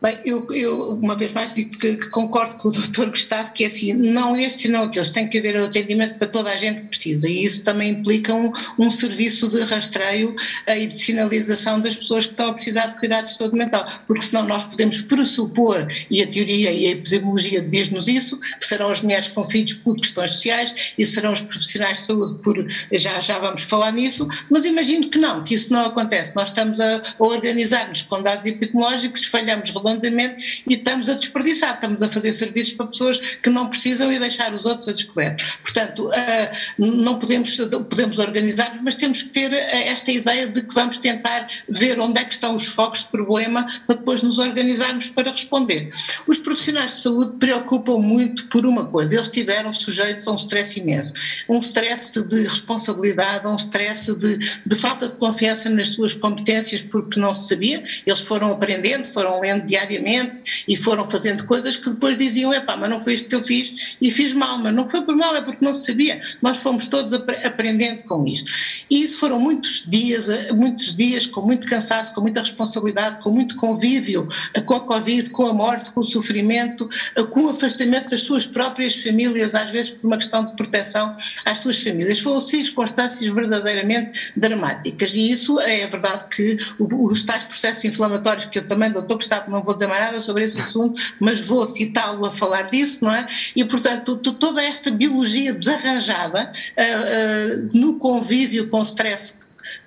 Bem, 0.03 0.19
eu, 0.25 0.45
eu, 0.51 0.95
uma 0.95 1.15
vez 1.15 1.31
mais 1.31 1.53
digo 1.53 1.69
que, 1.77 1.95
que, 1.95 2.09
concordo 2.09 2.55
com 2.55 2.67
o 2.67 2.71
doutor 2.73 3.09
Gustavo, 3.09 3.53
que 3.53 3.63
é 3.63 3.67
assim, 3.67 3.93
não 3.93 4.35
estes 4.35 4.69
não 4.69 4.83
aqueles, 4.83 5.09
tem 5.11 5.29
que 5.29 5.37
haver 5.37 5.55
atendimento 5.55 6.17
para 6.17 6.27
toda 6.27 6.51
a 6.51 6.57
gente 6.57 6.81
que 6.81 6.87
precisa 6.87 7.29
e 7.29 7.45
isso 7.45 7.63
também 7.63 7.91
implica 7.91 8.33
um, 8.33 8.51
um 8.77 8.91
serviço 8.91 9.47
de 9.47 9.61
rastreio 9.61 10.35
uh, 10.67 10.71
e 10.71 10.87
de 10.87 10.99
sinalização 10.99 11.79
das 11.79 11.95
pessoas 11.95 12.25
que 12.25 12.33
estão 12.33 12.49
a 12.49 12.53
precisar 12.53 12.87
de 12.87 12.99
cuidados 12.99 13.31
de 13.31 13.37
saúde 13.37 13.55
mental, 13.55 13.87
porque 14.05 14.25
senão 14.25 14.45
nós 14.45 14.65
podemos 14.65 14.99
pressupor, 14.99 15.87
e 16.11 16.21
a 16.21 16.27
teoria 16.27 16.69
e 16.69 16.87
a 16.87 16.91
epidemiologia 16.91 17.61
diz-nos 17.61 18.09
isso, 18.09 18.37
que 18.59 18.65
serão 18.65 18.91
as 18.91 18.99
mulheres 18.99 19.29
com 19.29 19.45
filhos 19.45 19.71
por 19.71 19.95
questões 19.95 20.31
sociais 20.31 20.93
e 20.97 21.05
serão 21.05 21.31
os 21.31 21.39
profissionais 21.39 21.99
de 21.99 22.07
saúde 22.07 22.41
por, 22.41 22.67
já, 22.91 23.21
já 23.21 23.39
vamos 23.39 23.63
falar 23.63 23.93
nisso, 23.93 24.27
mas 24.51 24.65
imagino 24.65 25.09
que 25.09 25.17
não, 25.17 25.45
que 25.45 25.55
isso 25.55 25.71
não 25.71 25.85
acontece, 25.85 26.35
nós 26.35 26.49
estamos 26.49 26.81
a, 26.81 26.97
a 26.97 27.23
organizar-nos 27.23 28.01
com 28.01 28.21
dados 28.21 28.45
epidemiológicos, 28.45 29.27
falhamos 29.27 29.69
redondamente 29.69 29.92
redondamente 29.93 30.63
e 30.67 30.73
estamos 30.73 31.09
a 31.09 31.13
desperdiçar, 31.13 31.75
estamos 31.75 32.01
a 32.01 32.09
fazer 32.09 32.33
serviços 32.33 32.73
para 32.73 32.87
pessoas 32.87 33.17
que 33.17 33.49
não 33.49 33.69
precisam 33.69 34.11
e 34.11 34.19
deixar 34.19 34.53
os 34.53 34.65
outros 34.65 34.87
a 34.87 34.93
descoberto. 34.93 35.43
Portanto, 35.61 36.09
ah, 36.13 36.51
não 36.77 37.19
podemos, 37.19 37.55
podemos 37.89 38.19
organizar, 38.19 38.79
mas 38.83 38.95
temos 38.95 39.21
que 39.21 39.29
ter 39.29 39.53
ah, 39.53 39.57
esta 39.57 40.11
ideia 40.11 40.47
de 40.47 40.61
que 40.61 40.73
vamos 40.73 40.97
tentar 40.97 41.47
ver 41.69 41.99
onde 41.99 42.19
é 42.19 42.25
que 42.25 42.33
estão 42.33 42.55
os 42.55 42.65
focos 42.67 43.03
de 43.03 43.09
problema 43.09 43.65
para 43.85 43.95
depois 43.95 44.21
nos 44.21 44.39
organizarmos 44.39 45.07
para 45.07 45.31
responder. 45.31 45.89
Os 46.27 46.37
profissionais 46.37 46.95
de 46.95 47.01
saúde 47.01 47.37
preocupam 47.37 47.97
muito 47.97 48.47
por 48.47 48.65
uma 48.65 48.85
coisa, 48.85 49.15
eles 49.15 49.27
estiveram 49.27 49.73
sujeitos 49.73 50.27
a 50.27 50.31
um 50.31 50.35
stress 50.35 50.79
imenso, 50.79 51.13
um 51.49 51.59
stress 51.59 52.21
de 52.21 52.43
responsabilidade, 52.43 53.47
um 53.47 53.55
stress 53.55 54.13
de, 54.13 54.37
de 54.37 54.75
falta 54.75 55.07
de 55.07 55.15
confiança 55.15 55.69
nas 55.69 55.89
suas 55.89 56.13
competências 56.13 56.81
porque 56.81 57.19
não 57.19 57.33
se 57.33 57.49
sabia, 57.49 57.83
eles 58.05 58.19
foram 58.19 58.51
aprendendo, 58.51 59.05
foram 59.05 59.39
lendo 59.39 59.65
diariamente 59.65 59.82
diariamente 59.85 60.63
e 60.67 60.75
foram 60.75 61.05
fazendo 61.07 61.45
coisas 61.45 61.77
que 61.77 61.89
depois 61.89 62.17
diziam, 62.17 62.53
epá, 62.53 62.75
mas 62.75 62.89
não 62.89 62.99
foi 62.99 63.13
isto 63.13 63.29
que 63.29 63.35
eu 63.35 63.41
fiz 63.41 63.95
e 64.01 64.11
fiz 64.11 64.33
mal, 64.33 64.57
mas 64.57 64.73
não 64.73 64.87
foi 64.87 65.01
por 65.01 65.15
mal, 65.15 65.35
é 65.35 65.41
porque 65.41 65.63
não 65.63 65.73
se 65.73 65.85
sabia. 65.85 66.19
Nós 66.41 66.57
fomos 66.57 66.87
todos 66.87 67.13
ap 67.13 67.29
aprendendo 67.43 68.03
com 68.03 68.25
isto. 68.25 68.51
E 68.89 69.03
isso 69.03 69.17
foram 69.17 69.39
muitos 69.39 69.83
dias, 69.87 70.27
muitos 70.51 70.95
dias 70.95 71.27
com 71.27 71.41
muito 71.41 71.67
cansaço, 71.67 72.13
com 72.13 72.21
muita 72.21 72.41
responsabilidade, 72.41 73.21
com 73.21 73.31
muito 73.31 73.55
convívio 73.55 74.27
com 74.65 74.75
a 74.75 74.79
Covid, 74.81 75.29
com 75.29 75.47
a 75.47 75.53
morte, 75.53 75.91
com 75.91 76.01
o 76.01 76.03
sofrimento, 76.03 76.89
com 77.29 77.45
o 77.45 77.49
afastamento 77.49 78.11
das 78.11 78.21
suas 78.21 78.45
próprias 78.45 78.95
famílias, 78.95 79.55
às 79.55 79.69
vezes 79.69 79.91
por 79.91 80.07
uma 80.07 80.17
questão 80.17 80.45
de 80.45 80.55
proteção 80.55 81.15
às 81.45 81.59
suas 81.59 81.81
famílias. 81.81 82.19
Foram 82.19 82.39
circunstâncias 82.39 83.33
verdadeiramente 83.33 84.31
dramáticas 84.35 85.13
e 85.13 85.31
isso 85.31 85.59
é 85.59 85.87
verdade 85.87 86.25
que 86.29 86.57
os 86.79 87.23
tais 87.23 87.43
processos 87.43 87.83
inflamatórios 87.85 88.45
que 88.45 88.59
eu 88.59 88.67
também, 88.67 88.91
doutor 88.91 89.15
Gustavo, 89.15 89.51
não 89.51 89.63
vou 89.63 89.72
vou 89.73 89.75
dizer 89.75 89.87
mais 89.87 90.01
nada 90.01 90.21
sobre 90.21 90.43
esse 90.43 90.59
assunto, 90.59 91.01
mas 91.19 91.39
vou 91.41 91.65
citá-lo 91.65 92.25
a 92.25 92.31
falar 92.31 92.63
disso, 92.69 93.03
não 93.03 93.13
é? 93.13 93.27
E, 93.55 93.63
portanto, 93.65 94.15
toda 94.15 94.63
esta 94.63 94.91
biologia 94.91 95.53
desarranjada 95.53 96.51
uh, 96.51 97.63
uh, 97.65 97.77
no 97.77 97.97
convívio 97.97 98.69
com 98.69 98.81
stress 98.83 99.35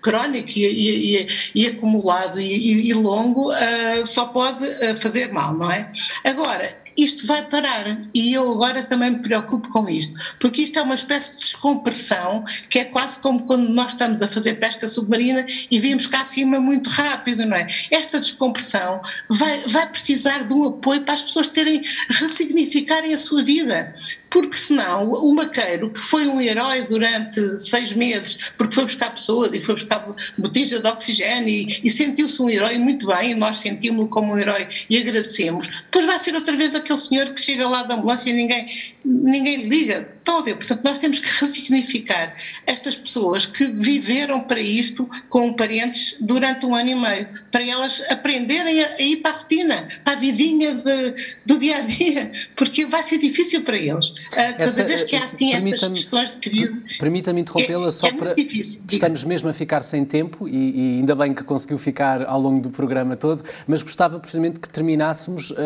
crónico 0.01 0.53
e, 0.57 1.21
e, 1.21 1.29
e 1.55 1.67
acumulado 1.67 2.41
e, 2.41 2.89
e 2.89 2.95
longo 2.95 3.51
uh, 3.51 4.07
só 4.07 4.27
pode 4.27 4.67
fazer 4.97 5.33
mal, 5.33 5.55
não 5.55 5.71
é? 5.71 5.91
Agora, 6.25 6.86
isto 6.97 7.27
vai 7.27 7.47
parar. 7.49 8.01
E 8.15 8.33
eu 8.33 8.51
agora 8.53 8.83
também 8.83 9.11
me 9.13 9.19
preocupo 9.19 9.69
com 9.69 9.89
isto, 9.89 10.37
porque 10.39 10.63
isto 10.63 10.79
é 10.79 10.83
uma 10.83 10.95
espécie 10.95 11.33
de 11.33 11.41
descompressão 11.41 12.45
que 12.71 12.79
é 12.79 12.85
quase 12.85 13.19
como 13.21 13.45
quando 13.45 13.69
nós 13.69 13.93
estamos 13.93 14.23
a 14.23 14.29
fazer 14.29 14.55
pesca 14.55 14.89
submarina 14.89 15.47
e 15.71 15.79
vimos 15.79 16.07
cá 16.07 16.21
acima 16.23 16.59
muito 16.59 16.89
rápido, 16.91 17.47
não 17.47 17.57
é? 17.57 17.67
Esta 17.91 18.19
descompressão 18.19 19.01
vai, 19.29 19.59
vai 19.67 19.89
precisar 19.89 20.45
de 20.47 20.55
um 20.55 20.69
apoio 20.69 21.03
para 21.03 21.15
as 21.15 21.23
pessoas 21.23 21.49
terem, 21.49 21.83
ressignificarem 22.09 23.15
a 23.15 23.19
sua 23.19 23.43
vida 23.43 23.93
porque 24.37 24.59
senão 24.59 25.13
o 25.13 25.35
Maqueiro, 25.35 25.89
que 25.89 25.99
foi 25.99 26.27
um 26.27 26.39
herói 26.39 26.83
durante 26.83 27.41
seis 27.59 27.95
meses, 27.95 28.53
porque 28.59 28.75
foi 28.75 28.85
buscar 28.85 29.15
pessoas 29.15 29.55
e 29.55 29.63
foi 29.63 29.77
buscar 29.77 30.15
botijas 30.37 30.83
de 30.83 30.87
oxigênio 30.87 31.49
e, 31.49 31.81
e 31.83 31.91
sentiu-se 31.91 32.43
um 32.43 32.51
herói 32.51 32.77
muito 32.77 33.07
bem, 33.07 33.31
e 33.31 33.35
nós 33.35 33.57
sentimos-lo 33.57 34.09
como 34.09 34.35
um 34.35 34.39
herói 34.39 34.69
e 34.91 34.99
agradecemos, 34.99 35.69
depois 35.85 36.05
vai 36.05 36.19
ser 36.19 36.35
outra 36.35 36.55
vez 36.55 36.75
aquele 36.75 36.99
senhor 36.99 37.31
que 37.31 37.41
chega 37.41 37.67
lá 37.67 37.85
da 37.85 37.95
ambulância 37.95 38.29
e 38.29 38.35
ninguém, 38.35 38.69
ninguém 39.03 39.69
liga. 39.69 40.07
Estão 40.17 40.39
a 40.39 40.43
ver? 40.43 40.57
Portanto, 40.57 40.83
nós 40.85 40.99
temos 40.99 41.19
que 41.21 41.29
ressignificar 41.41 42.37
estas 42.67 42.97
pessoas 42.97 43.47
que 43.47 43.65
viveram 43.65 44.41
para 44.41 44.61
isto 44.61 45.09
com 45.31 45.55
parentes 45.55 46.17
durante 46.21 46.67
um 46.67 46.75
ano 46.75 46.91
e 46.91 46.95
meio, 46.95 47.29
para 47.51 47.65
elas 47.65 48.03
aprenderem 48.11 48.83
a, 48.83 48.89
a 48.89 49.01
ir 49.01 49.17
para 49.19 49.31
a 49.31 49.39
rotina, 49.39 49.87
para 50.05 50.13
a 50.13 50.17
vidinha 50.17 50.75
de, 50.75 51.15
do 51.47 51.59
dia 51.59 51.77
a 51.77 51.81
dia, 51.81 52.31
porque 52.55 52.85
vai 52.85 53.03
ser 53.03 53.19
difícil 53.19 53.63
para 53.63 53.79
eles. 53.79 54.13
Cada 54.31 54.63
Essa, 54.63 54.85
vez 54.85 55.05
que 55.05 55.17
há 55.17 55.25
assim 55.25 55.53
estas 55.55 55.89
questões 55.89 56.33
de 56.33 56.39
crise. 56.39 56.99
Permita-me 56.99 57.41
interrompê-la 57.41 57.89
é, 57.89 57.91
só 57.91 58.09
é 58.09 58.13
para. 58.13 58.33
Difícil, 58.33 58.83
estamos 58.91 59.25
mesmo 59.25 59.49
a 59.49 59.53
ficar 59.53 59.83
sem 59.83 60.05
tempo 60.05 60.49
e, 60.49 60.53
e, 60.53 60.99
ainda 60.99 61.15
bem 61.15 61.35
que 61.35 61.45
conseguiu 61.45 61.79
ficar 61.79 62.25
ao 62.25 62.41
longo 62.41 62.61
do 62.61 62.71
programa 62.71 63.17
todo, 63.17 63.45
mas 63.67 63.83
gostava 63.83 64.19
precisamente 64.19 64.61
que 64.61 64.69
terminássemos 64.69 65.51
uh, 65.51 65.57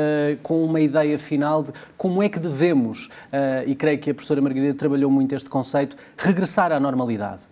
com 0.43 0.65
uma 0.65 0.81
ideia 0.81 1.19
final 1.19 1.63
de 1.63 1.73
como 1.97 2.23
é 2.23 2.29
que 2.29 2.39
devemos, 2.39 3.07
uh, 3.07 3.67
e 3.67 3.75
creio 3.75 3.99
que 3.99 4.11
a 4.11 4.15
professora 4.15 4.41
Margarida 4.41 4.75
trabalhou 4.75 5.11
muito 5.11 5.35
este 5.35 5.49
conceito, 5.49 5.97
regressar 6.17 6.73
à 6.73 6.81
normalidade. 6.81 7.43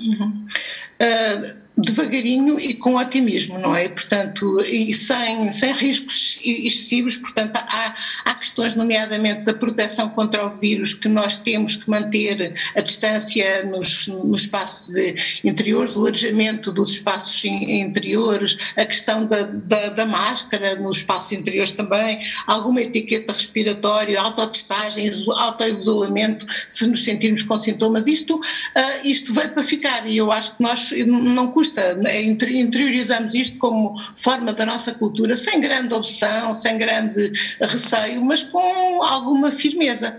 Uhum. 0.00 0.46
Uh, 1.00 1.63
devagarinho 1.76 2.58
e 2.60 2.74
com 2.74 2.96
otimismo, 2.96 3.58
não 3.58 3.74
é? 3.74 3.88
Portanto, 3.88 4.60
e 4.60 4.94
sem, 4.94 5.50
sem 5.50 5.72
riscos 5.72 6.38
excessivos, 6.44 7.16
portanto, 7.16 7.56
há, 7.56 7.94
há 8.24 8.34
questões, 8.34 8.74
nomeadamente, 8.74 9.44
da 9.44 9.52
proteção 9.52 10.08
contra 10.10 10.46
o 10.46 10.50
vírus, 10.58 10.94
que 10.94 11.08
nós 11.08 11.36
temos 11.36 11.76
que 11.76 11.90
manter 11.90 12.52
a 12.76 12.80
distância 12.80 13.64
nos, 13.64 14.06
nos 14.06 14.42
espaços 14.42 14.94
interiores, 15.42 15.96
o 15.96 16.06
alejamento 16.06 16.70
dos 16.70 16.90
espaços 16.90 17.44
interiores, 17.44 18.56
a 18.76 18.84
questão 18.84 19.26
da, 19.26 19.42
da, 19.42 19.88
da 19.88 20.06
máscara 20.06 20.76
nos 20.76 20.98
espaços 20.98 21.32
interiores 21.32 21.72
também, 21.72 22.20
alguma 22.46 22.82
etiqueta 22.82 23.32
respiratória, 23.32 24.20
autotestagem, 24.20 25.10
autoisolamento, 25.36 26.46
se 26.68 26.86
nos 26.86 27.02
sentirmos 27.02 27.42
com 27.42 27.58
sintomas, 27.58 28.06
isto, 28.06 28.36
uh, 28.36 28.40
isto 29.06 29.34
veio 29.34 29.50
para 29.50 29.62
ficar 29.62 30.06
e 30.06 30.16
eu 30.16 30.30
acho 30.30 30.56
que 30.56 30.62
nós 30.62 30.92
não 31.06 31.48
custa 31.48 31.63
custa, 31.64 31.94
né? 31.94 32.22
interiorizamos 32.22 33.34
isto 33.34 33.58
como 33.58 33.98
forma 34.14 34.52
da 34.52 34.66
nossa 34.66 34.92
cultura, 34.92 35.36
sem 35.36 35.60
grande 35.60 35.94
obsessão, 35.94 36.54
sem 36.54 36.76
grande 36.76 37.32
receio, 37.60 38.22
mas 38.24 38.42
com 38.42 39.02
alguma 39.02 39.50
firmeza. 39.50 40.16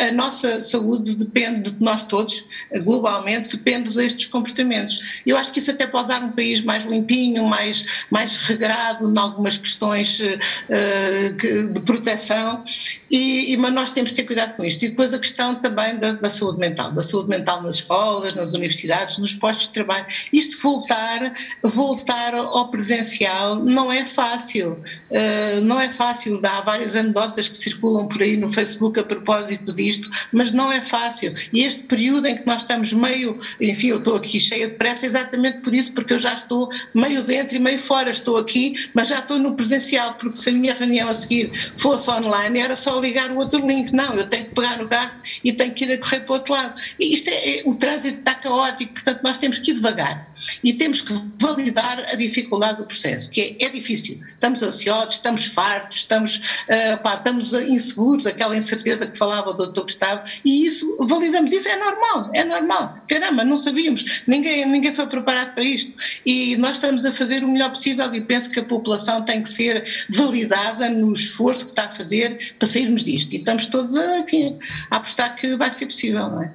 A, 0.00 0.12
nossa 0.12 0.62
saúde 0.62 1.14
depende 1.14 1.70
de 1.70 1.82
nós 1.82 2.04
todos, 2.04 2.44
globalmente, 2.82 3.56
depende 3.56 3.90
destes 3.94 4.26
comportamentos. 4.26 5.00
Eu 5.24 5.36
acho 5.36 5.52
que 5.52 5.58
isso 5.58 5.70
até 5.70 5.86
pode 5.86 6.08
dar 6.08 6.22
um 6.22 6.32
país 6.32 6.60
mais 6.60 6.84
limpinho, 6.84 7.44
mais, 7.46 8.04
mais 8.10 8.36
regrado 8.36 9.10
em 9.10 9.18
algumas 9.18 9.56
questões 9.56 10.20
uh, 10.20 11.72
de 11.72 11.80
proteção, 11.80 12.62
e, 13.10 13.52
e, 13.52 13.56
mas 13.56 13.72
nós 13.72 13.90
temos 13.90 14.10
que 14.10 14.16
ter 14.16 14.24
cuidado 14.24 14.56
com 14.56 14.64
isto. 14.64 14.84
E 14.84 14.88
depois 14.88 15.14
a 15.14 15.18
questão 15.18 15.54
também 15.54 15.96
da, 15.98 16.12
da 16.12 16.28
saúde 16.28 16.58
mental, 16.58 16.92
da 16.92 17.02
saúde 17.02 17.28
mental 17.28 17.62
nas 17.62 17.76
escolas, 17.76 18.34
nas 18.34 18.52
universidades, 18.52 19.18
nos 19.18 19.34
postos 19.34 19.68
de 19.68 19.72
trabalho. 19.72 20.06
Isto 20.32 20.58
voltar, 20.82 21.32
voltar 21.62 22.34
ao 22.34 22.68
presencial 22.68 23.56
não 23.56 23.92
é 23.92 24.04
fácil, 24.04 24.72
uh, 24.72 25.60
não 25.62 25.80
é 25.80 25.88
fácil, 25.88 26.40
há 26.44 26.60
várias 26.60 26.96
anedotas 26.96 27.48
que 27.48 27.56
circulam 27.56 28.08
por 28.08 28.22
aí 28.22 28.36
no 28.36 28.48
Facebook 28.48 28.98
a 28.98 29.04
propósito 29.04 29.72
disto, 29.72 30.10
mas 30.32 30.52
não 30.52 30.72
é 30.72 30.82
fácil. 30.82 31.32
E 31.52 31.62
este 31.62 31.84
período 31.84 32.26
em 32.26 32.36
que 32.36 32.46
nós 32.46 32.62
estamos 32.62 32.92
meio, 32.92 33.38
enfim, 33.60 33.88
eu 33.88 33.98
estou 33.98 34.16
aqui 34.16 34.40
cheia 34.40 34.68
de 34.68 34.74
pressa 34.74 35.06
exatamente 35.06 35.58
por 35.58 35.74
isso, 35.74 35.92
porque 35.92 36.14
eu 36.14 36.18
já 36.18 36.34
estou 36.34 36.68
meio 36.94 37.22
dentro 37.22 37.56
e 37.56 37.58
meio 37.58 37.78
fora, 37.78 38.10
estou 38.10 38.36
aqui, 38.36 38.74
mas 38.94 39.08
já 39.08 39.20
estou 39.20 39.38
no 39.38 39.54
presencial, 39.54 40.14
porque 40.14 40.38
se 40.38 40.48
a 40.50 40.52
minha 40.52 40.74
reunião 40.74 41.08
a 41.08 41.14
seguir 41.14 41.52
fosse 41.76 42.10
online 42.10 42.58
era 42.58 42.74
só 42.74 42.98
ligar 43.00 43.30
o 43.30 43.38
outro 43.38 43.64
link, 43.66 43.92
não, 43.92 44.14
eu 44.14 44.26
tenho 44.28 44.46
que 44.46 44.54
pegar 44.54 44.78
no 44.78 44.88
carro 44.88 45.12
e 45.44 45.52
tenho 45.52 45.72
que 45.72 45.84
ir 45.84 45.92
a 45.92 45.98
correr 45.98 46.20
para 46.20 46.32
o 46.32 46.36
outro 46.36 46.52
lado. 46.52 46.80
E 46.98 47.14
isto 47.14 47.28
é, 47.28 47.58
é 47.58 47.62
o 47.64 47.74
trânsito 47.74 48.18
está 48.18 48.34
caótico, 48.34 48.94
portanto 48.94 49.22
nós 49.22 49.38
temos 49.38 49.58
que 49.58 49.70
ir 49.70 49.74
devagar. 49.74 50.28
E 50.64 50.71
e 50.72 50.74
temos 50.74 51.02
que 51.02 51.12
validar 51.38 51.98
a 51.98 52.16
dificuldade 52.16 52.78
do 52.78 52.86
processo, 52.86 53.30
que 53.30 53.58
é, 53.60 53.66
é 53.66 53.68
difícil. 53.68 54.18
Estamos 54.32 54.62
ansiosos, 54.62 55.16
estamos 55.16 55.44
fartos, 55.44 55.98
estamos, 55.98 56.36
uh, 56.36 57.02
pá, 57.02 57.16
estamos 57.16 57.52
inseguros, 57.52 58.26
aquela 58.26 58.56
incerteza 58.56 59.06
que 59.06 59.18
falava 59.18 59.50
o 59.50 59.52
doutor 59.52 59.82
Gustavo, 59.82 60.22
e 60.42 60.64
isso, 60.64 60.96
validamos 61.00 61.52
isso, 61.52 61.68
é 61.68 61.76
normal, 61.76 62.30
é 62.32 62.42
normal. 62.42 62.96
Caramba, 63.06 63.44
não 63.44 63.58
sabíamos, 63.58 64.22
ninguém, 64.26 64.66
ninguém 64.66 64.94
foi 64.94 65.06
preparado 65.06 65.52
para 65.52 65.62
isto. 65.62 65.92
E 66.24 66.56
nós 66.56 66.78
estamos 66.78 67.04
a 67.04 67.12
fazer 67.12 67.44
o 67.44 67.48
melhor 67.48 67.68
possível 67.68 68.12
e 68.14 68.20
penso 68.22 68.48
que 68.48 68.60
a 68.60 68.64
população 68.64 69.22
tem 69.22 69.42
que 69.42 69.50
ser 69.50 69.84
validada 70.08 70.88
no 70.88 71.12
esforço 71.12 71.66
que 71.66 71.72
está 71.72 71.84
a 71.84 71.90
fazer 71.90 72.54
para 72.58 72.66
sairmos 72.66 73.04
disto. 73.04 73.34
E 73.34 73.36
estamos 73.36 73.66
todos 73.66 73.94
a, 73.94 74.20
enfim, 74.20 74.58
a 74.90 74.96
apostar 74.96 75.36
que 75.36 75.54
vai 75.54 75.70
ser 75.70 75.84
possível, 75.84 76.30
não 76.30 76.42
é? 76.42 76.50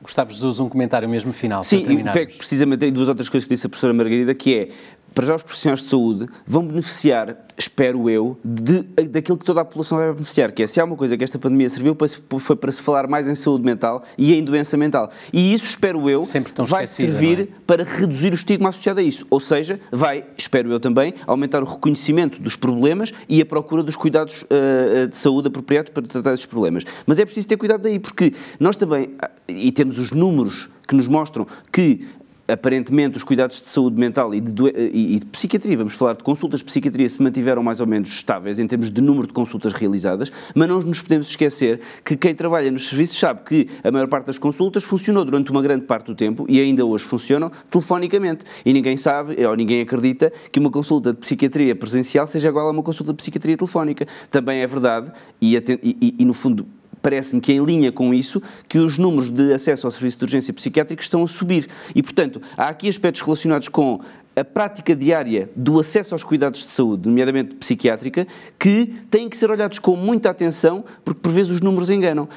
Gustavo 0.00 0.30
Jesus, 0.30 0.60
um 0.60 0.68
comentário 0.68 1.08
mesmo 1.08 1.32
final. 1.32 1.64
Sim, 1.64 1.84
e 1.88 2.04
pego 2.12 2.32
precisamente 2.34 2.86
em 2.86 2.92
duas 2.92 3.08
outras 3.08 3.28
coisas 3.28 3.48
que 3.48 3.54
disse 3.54 3.66
a 3.66 3.70
professora 3.70 3.92
Margarida, 3.92 4.34
que 4.34 4.54
é 4.56 4.68
para 5.14 5.26
já 5.26 5.36
os 5.36 5.42
profissionais 5.42 5.80
de 5.80 5.86
saúde 5.86 6.26
vão 6.46 6.64
beneficiar, 6.64 7.36
espero 7.56 8.08
eu, 8.08 8.38
de, 8.44 8.82
daquilo 9.08 9.36
que 9.36 9.44
toda 9.44 9.60
a 9.60 9.64
população 9.64 9.98
vai 9.98 10.12
beneficiar, 10.12 10.52
que 10.52 10.62
é 10.62 10.66
se 10.66 10.80
há 10.80 10.84
uma 10.84 10.96
coisa 10.96 11.16
que 11.16 11.24
esta 11.24 11.38
pandemia 11.38 11.68
serviu 11.68 11.96
foi 12.38 12.56
para 12.56 12.70
se 12.70 12.80
falar 12.80 13.08
mais 13.08 13.28
em 13.28 13.34
saúde 13.34 13.64
mental 13.64 14.02
e 14.16 14.34
em 14.34 14.44
doença 14.44 14.76
mental. 14.76 15.10
E 15.32 15.52
isso, 15.52 15.64
espero 15.64 16.08
eu, 16.08 16.22
vai 16.66 16.86
servir 16.86 17.40
é? 17.40 17.48
para 17.66 17.84
reduzir 17.84 18.32
o 18.32 18.34
estigma 18.34 18.68
associado 18.68 19.00
a 19.00 19.02
isso. 19.02 19.26
Ou 19.30 19.40
seja, 19.40 19.80
vai, 19.90 20.24
espero 20.36 20.70
eu 20.70 20.78
também, 20.78 21.14
aumentar 21.26 21.62
o 21.62 21.66
reconhecimento 21.66 22.40
dos 22.40 22.56
problemas 22.56 23.12
e 23.28 23.40
a 23.40 23.46
procura 23.46 23.82
dos 23.82 23.96
cuidados 23.96 24.42
uh, 24.42 25.08
de 25.08 25.16
saúde 25.16 25.48
apropriados 25.48 25.90
para 25.90 26.02
tratar 26.06 26.34
esses 26.34 26.46
problemas. 26.46 26.84
Mas 27.06 27.18
é 27.18 27.24
preciso 27.24 27.46
ter 27.46 27.56
cuidado 27.56 27.82
daí, 27.82 27.98
porque 27.98 28.32
nós 28.60 28.76
também, 28.76 29.10
e 29.48 29.72
temos 29.72 29.98
os 29.98 30.12
números 30.12 30.68
que 30.86 30.94
nos 30.94 31.06
mostram 31.06 31.46
que 31.70 32.08
aparentemente 32.48 33.16
os 33.16 33.22
cuidados 33.22 33.60
de 33.60 33.68
saúde 33.68 34.00
mental 34.00 34.34
e 34.34 34.40
de, 34.40 34.52
e, 34.92 35.18
de, 35.18 35.26
psiquiatria, 35.26 35.76
vamos 35.76 35.94
falar 35.94 36.14
de 36.14 36.22
consultas 36.22 36.60
de 36.60 36.64
psiquiatria, 36.64 37.08
se 37.08 37.22
mantiveram 37.22 37.62
mais 37.62 37.78
ou 37.78 37.86
menos 37.86 38.08
estáveis 38.08 38.58
em 38.58 38.66
termos 38.66 38.90
de 38.90 39.00
número 39.02 39.26
de 39.26 39.34
consultas 39.34 39.74
realizadas, 39.74 40.32
mas 40.54 40.68
não 40.68 40.80
nos 40.80 41.02
podemos 41.02 41.28
esquecer 41.28 41.80
que 42.04 42.16
quem 42.16 42.34
trabalha 42.34 42.70
nos 42.70 42.88
serviços 42.88 43.18
sabe 43.18 43.42
que 43.44 43.68
a 43.84 43.90
maior 43.90 44.08
parte 44.08 44.26
das 44.26 44.38
consultas 44.38 44.82
funcionou 44.82 45.24
durante 45.24 45.50
uma 45.50 45.60
grande 45.60 45.84
parte 45.84 46.06
do 46.06 46.14
tempo 46.14 46.46
e 46.48 46.58
ainda 46.60 46.84
hoje 46.84 47.04
funcionam 47.04 47.52
telefonicamente. 47.70 48.44
E 48.64 48.72
ninguém 48.72 48.96
sabe, 48.96 49.44
ou 49.44 49.54
ninguém 49.54 49.82
acredita, 49.82 50.32
que 50.50 50.58
uma 50.58 50.70
consulta 50.70 51.12
de 51.12 51.18
psiquiatria 51.18 51.76
presencial 51.76 52.26
seja 52.26 52.48
igual 52.48 52.68
a 52.68 52.70
uma 52.70 52.82
consulta 52.82 53.12
de 53.12 53.16
psiquiatria 53.16 53.56
telefónica. 53.56 54.06
Também 54.30 54.60
é 54.60 54.66
verdade, 54.66 55.12
e, 55.40 55.56
e, 55.56 56.14
e 56.18 56.24
no 56.24 56.32
fundo 56.32 56.66
parece-me 57.00 57.40
que 57.40 57.52
em 57.52 57.64
linha 57.64 57.90
com 57.90 58.12
isso, 58.12 58.42
que 58.68 58.78
os 58.78 58.98
números 58.98 59.30
de 59.30 59.52
acesso 59.52 59.86
ao 59.86 59.90
serviço 59.90 60.18
de 60.18 60.24
urgência 60.24 60.52
psiquiátrica 60.52 61.02
estão 61.02 61.22
a 61.22 61.28
subir. 61.28 61.68
E, 61.94 62.02
portanto, 62.02 62.40
há 62.56 62.68
aqui 62.68 62.88
aspectos 62.88 63.22
relacionados 63.22 63.68
com 63.68 64.00
a 64.36 64.44
prática 64.44 64.94
diária 64.94 65.50
do 65.56 65.80
acesso 65.80 66.14
aos 66.14 66.22
cuidados 66.22 66.60
de 66.60 66.68
saúde, 66.68 67.08
nomeadamente 67.08 67.56
psiquiátrica, 67.56 68.26
que 68.58 68.94
têm 69.10 69.28
que 69.28 69.36
ser 69.36 69.50
olhados 69.50 69.78
com 69.78 69.96
muita 69.96 70.30
atenção, 70.30 70.84
porque 71.04 71.20
por 71.20 71.32
vezes 71.32 71.52
os 71.52 71.60
números 71.60 71.90
enganam. 71.90 72.28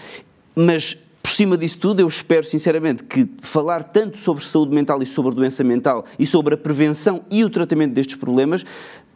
Mas 0.55 0.97
por 1.21 1.31
cima 1.31 1.57
disso 1.57 1.77
tudo, 1.77 1.99
eu 1.99 2.07
espero 2.07 2.43
sinceramente 2.43 3.03
que 3.03 3.29
falar 3.41 3.83
tanto 3.83 4.17
sobre 4.17 4.43
saúde 4.43 4.73
mental 4.73 5.01
e 5.03 5.05
sobre 5.05 5.33
doença 5.33 5.63
mental 5.63 6.03
e 6.17 6.25
sobre 6.25 6.55
a 6.55 6.57
prevenção 6.57 7.23
e 7.29 7.43
o 7.43 7.49
tratamento 7.49 7.93
destes 7.93 8.15
problemas 8.15 8.65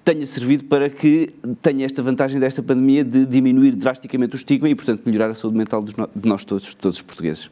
tenha 0.06 0.26
servido 0.28 0.66
para 0.66 0.88
que 0.88 1.36
tenha 1.64 1.84
esta 1.84 2.02
vantagem 2.04 2.40
desta 2.40 2.62
pandemia 2.62 3.04
de 3.04 3.26
diminuir 3.26 3.72
drasticamente 3.72 4.36
o 4.36 4.38
estigma 4.38 4.70
e, 4.70 4.76
portanto, 4.76 5.02
melhorar 5.04 5.32
a 5.32 5.34
saúde 5.34 5.58
mental 5.58 5.84
de 5.84 6.30
nós 6.30 6.46
todos, 6.46 6.76
todos 6.76 6.98
os 6.98 7.02
portugueses. 7.02 7.50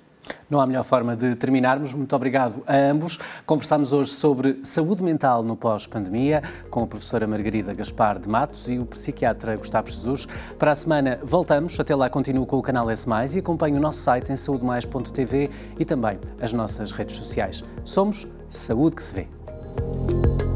Não 0.49 0.61
há 0.61 0.67
melhor 0.67 0.83
forma 0.83 1.15
de 1.15 1.35
terminarmos. 1.35 1.93
Muito 1.93 2.15
obrigado 2.15 2.63
a 2.65 2.77
ambos. 2.77 3.19
Conversámos 3.45 3.91
hoje 3.91 4.11
sobre 4.11 4.59
saúde 4.63 5.03
mental 5.03 5.43
no 5.43 5.57
pós-pandemia 5.57 6.43
com 6.69 6.83
a 6.83 6.87
professora 6.87 7.27
Margarida 7.27 7.73
Gaspar 7.73 8.19
de 8.19 8.29
Matos 8.29 8.69
e 8.69 8.79
o 8.79 8.85
psiquiatra 8.85 9.57
Gustavo 9.57 9.89
Jesus. 9.89 10.27
Para 10.57 10.71
a 10.71 10.75
semana 10.75 11.19
voltamos. 11.23 11.77
Até 11.79 11.95
lá 11.95 12.09
continuo 12.09 12.45
com 12.45 12.57
o 12.57 12.61
canal 12.61 12.89
S+, 12.89 13.05
e 13.35 13.39
acompanhe 13.39 13.75
o 13.75 13.81
nosso 13.81 14.01
site 14.01 14.31
em 14.31 14.35
saudemais.tv 14.35 15.49
e 15.77 15.83
também 15.83 16.19
as 16.41 16.53
nossas 16.53 16.91
redes 16.91 17.15
sociais. 17.15 17.63
Somos 17.83 18.27
Saúde 18.47 18.95
que 18.95 19.03
se 19.03 19.13
vê. 19.13 20.52